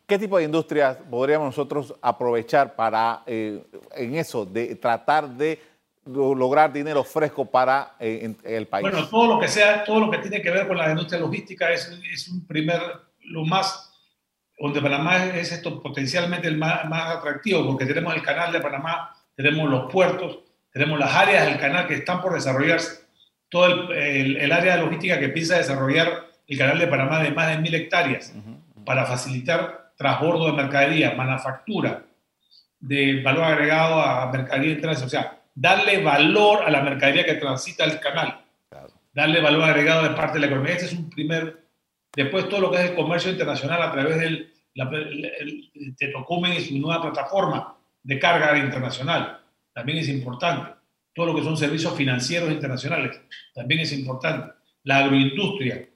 ¿Qué 0.07 0.21
tipo 0.21 0.39
de 0.39 0.45
industrias 0.45 0.99
podríamos 1.11 1.47
nosotros 1.47 1.93
aprovechar 2.01 2.77
para, 2.77 3.25
eh, 3.27 3.61
en 3.97 4.15
eso, 4.15 4.47
de 4.47 4.77
tratar 4.77 5.29
de 5.29 5.61
lograr 6.05 6.73
dinero 6.73 7.03
fresco 7.03 7.45
para 7.45 7.97
eh, 7.99 8.33
el 8.45 8.69
país? 8.69 8.89
Bueno, 8.89 9.09
todo 9.09 9.35
lo 9.35 9.41
que 9.41 9.49
sea, 9.49 9.83
todo 9.83 9.99
lo 9.99 10.09
que 10.09 10.19
tiene 10.19 10.41
que 10.41 10.51
ver 10.53 10.69
con 10.69 10.77
la 10.77 10.91
industria 10.91 11.19
logística 11.19 11.73
es, 11.73 11.91
es 12.13 12.29
un 12.29 12.47
primer, 12.47 12.81
lo 13.25 13.45
más 13.45 13.93
donde 14.57 14.81
Panamá 14.81 15.27
es 15.27 15.51
esto 15.51 15.83
potencialmente 15.83 16.47
el 16.47 16.57
más, 16.57 16.89
más, 16.89 17.17
atractivo, 17.17 17.67
porque 17.67 17.85
tenemos 17.85 18.15
el 18.15 18.23
canal 18.23 18.53
de 18.53 18.61
Panamá, 18.61 19.13
tenemos 19.35 19.69
los 19.69 19.91
puertos, 19.91 20.39
tenemos 20.71 21.01
las 21.01 21.13
áreas 21.13 21.47
del 21.47 21.59
canal 21.59 21.89
que 21.89 21.95
están 21.95 22.23
por 22.23 22.33
desarrollarse, 22.33 23.07
todo 23.49 23.91
el, 23.93 24.37
el, 24.37 24.53
área 24.53 24.77
logística 24.77 25.19
que 25.19 25.31
piensa 25.31 25.57
desarrollar 25.57 26.29
el 26.47 26.59
canal 26.59 26.79
de 26.79 26.87
Panamá 26.87 27.25
de 27.25 27.33
más 27.33 27.49
de 27.49 27.59
mil 27.59 27.75
hectáreas 27.75 28.33
para 28.85 29.05
facilitar 29.05 29.86
transbordo 29.97 30.47
de 30.47 30.53
mercadería, 30.53 31.15
manufactura, 31.15 32.05
de 32.79 33.23
valor 33.23 33.45
agregado 33.45 34.01
a 34.01 34.31
mercadería 34.31 34.73
internacional, 34.73 35.07
o 35.07 35.11
sea, 35.11 35.43
darle 35.55 36.03
valor 36.03 36.63
a 36.65 36.71
la 36.71 36.83
mercadería 36.83 37.25
que 37.25 37.35
transita 37.35 37.85
el 37.85 37.99
canal, 38.01 38.45
darle 39.13 39.41
valor 39.41 39.65
agregado 39.65 40.03
de 40.03 40.11
parte 40.11 40.35
de 40.35 40.41
la 40.41 40.47
economía. 40.47 40.75
Este 40.75 40.87
es 40.87 40.93
un 40.93 41.09
primer 41.09 41.67
Después 42.17 42.49
todo 42.49 42.61
lo 42.61 42.71
que 42.71 42.79
es 42.79 42.91
el 42.91 42.97
comercio 42.97 43.31
internacional 43.31 43.83
a 43.83 43.93
través 43.93 44.19
del 44.19 44.51
Tetocumen 45.99 46.55
y 46.55 46.61
su 46.61 46.79
nueva 46.79 47.03
plataforma 47.03 47.77
de 48.03 48.19
carga 48.19 48.57
internacional, 48.57 49.43
también 49.75 49.99
es 49.99 50.09
importante. 50.09 50.73
Todo 51.15 51.27
lo 51.27 51.35
que 51.35 51.43
son 51.43 51.59
servicios 51.59 51.95
financieros 51.95 52.51
internacionales, 52.51 53.21
también 53.55 53.81
es 53.81 53.93
importante. 53.93 54.51
La 54.85 54.99
agroindustria 54.99 55.87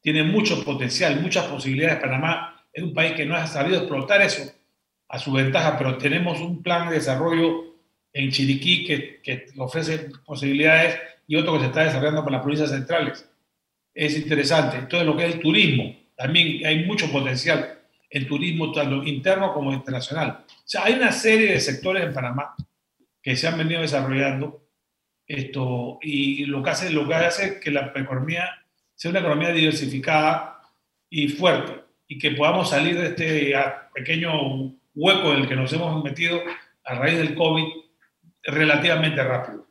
tiene 0.00 0.24
mucho 0.24 0.64
potencial, 0.64 1.20
muchas 1.20 1.44
posibilidades. 1.46 2.00
Panamá 2.00 2.57
es 2.72 2.82
un 2.82 2.94
país 2.94 3.12
que 3.12 3.26
no 3.26 3.34
ha 3.34 3.46
sabido 3.46 3.78
explotar 3.78 4.22
eso 4.22 4.50
a 5.08 5.18
su 5.18 5.32
ventaja, 5.32 5.76
pero 5.78 5.98
tenemos 5.98 6.40
un 6.40 6.62
plan 6.62 6.88
de 6.88 6.96
desarrollo 6.96 7.76
en 8.12 8.30
Chiriquí 8.30 8.84
que, 8.84 9.20
que 9.22 9.46
ofrece 9.56 10.10
posibilidades 10.24 10.98
y 11.26 11.36
otro 11.36 11.54
que 11.54 11.60
se 11.60 11.66
está 11.66 11.84
desarrollando 11.84 12.22
con 12.22 12.32
las 12.32 12.42
provincias 12.42 12.70
centrales 12.70 13.28
es 13.94 14.16
interesante. 14.16 14.76
Entonces, 14.76 15.06
lo 15.06 15.16
que 15.16 15.26
es 15.26 15.34
el 15.34 15.40
turismo, 15.40 15.96
también 16.16 16.64
hay 16.64 16.84
mucho 16.84 17.10
potencial 17.10 17.78
en 18.10 18.26
turismo 18.26 18.72
tanto 18.72 19.02
interno 19.02 19.52
como 19.52 19.72
internacional. 19.72 20.44
O 20.48 20.62
sea, 20.64 20.84
hay 20.84 20.94
una 20.94 21.12
serie 21.12 21.52
de 21.52 21.60
sectores 21.60 22.04
en 22.04 22.14
Panamá 22.14 22.54
que 23.22 23.36
se 23.36 23.48
han 23.48 23.58
venido 23.58 23.80
desarrollando 23.80 24.68
esto, 25.26 25.98
y 26.00 26.46
lo 26.46 26.62
que 26.62 26.70
hace, 26.70 26.90
lo 26.90 27.06
que 27.06 27.14
hace 27.14 27.60
que 27.60 27.70
la 27.70 27.92
economía 27.94 28.48
sea 28.94 29.10
una 29.10 29.20
economía 29.20 29.50
diversificada 29.50 30.62
y 31.10 31.28
fuerte, 31.28 31.82
y 32.08 32.18
que 32.18 32.32
podamos 32.32 32.70
salir 32.70 32.98
de 32.98 33.08
este 33.08 33.54
pequeño 33.94 34.74
hueco 34.94 35.32
en 35.32 35.40
el 35.40 35.48
que 35.48 35.54
nos 35.54 35.72
hemos 35.72 36.02
metido 36.02 36.40
a 36.84 36.94
raíz 36.94 37.18
del 37.18 37.34
COVID 37.34 37.64
relativamente 38.44 39.22
rápido. 39.22 39.66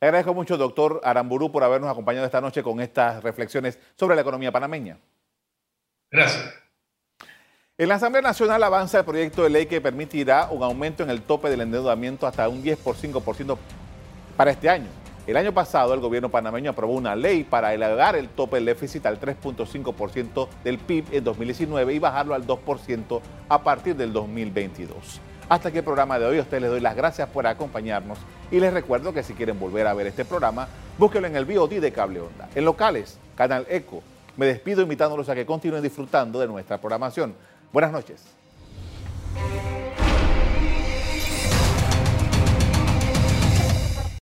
Le 0.00 0.06
agradezco 0.06 0.32
mucho, 0.32 0.56
doctor 0.56 1.02
Aramburú, 1.04 1.52
por 1.52 1.62
habernos 1.62 1.90
acompañado 1.90 2.24
esta 2.24 2.40
noche 2.40 2.62
con 2.62 2.80
estas 2.80 3.22
reflexiones 3.22 3.78
sobre 3.94 4.16
la 4.16 4.22
economía 4.22 4.50
panameña. 4.50 4.98
Gracias. 6.10 6.54
En 7.76 7.88
la 7.88 7.96
Asamblea 7.96 8.22
Nacional 8.22 8.62
avanza 8.62 8.98
el 8.98 9.04
proyecto 9.04 9.42
de 9.42 9.50
ley 9.50 9.66
que 9.66 9.80
permitirá 9.80 10.48
un 10.50 10.62
aumento 10.62 11.02
en 11.02 11.10
el 11.10 11.22
tope 11.22 11.50
del 11.50 11.60
endeudamiento 11.60 12.26
hasta 12.26 12.48
un 12.48 12.62
10 12.62 12.78
por 12.78 12.96
5% 12.96 13.58
para 14.36 14.50
este 14.50 14.68
año. 14.68 14.88
El 15.26 15.36
año 15.36 15.52
pasado 15.52 15.94
el 15.94 16.00
gobierno 16.00 16.30
panameño 16.30 16.70
aprobó 16.70 16.94
una 16.94 17.14
ley 17.14 17.44
para 17.44 17.74
elevar 17.74 18.16
el 18.16 18.28
tope 18.28 18.56
del 18.56 18.66
déficit 18.66 19.06
al 19.06 19.20
3.5% 19.20 20.48
del 20.64 20.78
PIB 20.78 21.04
en 21.12 21.24
2019 21.24 21.94
y 21.94 21.98
bajarlo 21.98 22.34
al 22.34 22.46
2% 22.46 23.20
a 23.48 23.62
partir 23.62 23.96
del 23.96 24.12
2022. 24.12 25.20
Hasta 25.48 25.68
aquí 25.68 25.78
el 25.78 25.84
programa 25.84 26.18
de 26.18 26.26
hoy. 26.26 26.38
A 26.38 26.42
ustedes 26.42 26.62
les 26.62 26.70
doy 26.70 26.80
las 26.80 26.96
gracias 26.96 27.28
por 27.28 27.46
acompañarnos 27.46 28.18
y 28.50 28.60
les 28.60 28.72
recuerdo 28.72 29.12
que 29.12 29.22
si 29.22 29.34
quieren 29.34 29.58
volver 29.58 29.86
a 29.86 29.94
ver 29.94 30.06
este 30.06 30.24
programa, 30.24 30.68
búsquenlo 30.96 31.28
en 31.28 31.36
el 31.36 31.44
VOD 31.44 31.80
de 31.80 31.92
Cable 31.92 32.20
Onda. 32.20 32.48
En 32.54 32.64
locales, 32.64 33.18
Canal 33.36 33.66
Eco. 33.68 34.02
Me 34.36 34.46
despido 34.46 34.82
invitándolos 34.82 35.28
a 35.28 35.34
que 35.34 35.44
continúen 35.44 35.82
disfrutando 35.82 36.38
de 36.40 36.46
nuestra 36.46 36.78
programación. 36.78 37.34
Buenas 37.72 37.92
noches. 37.92 38.24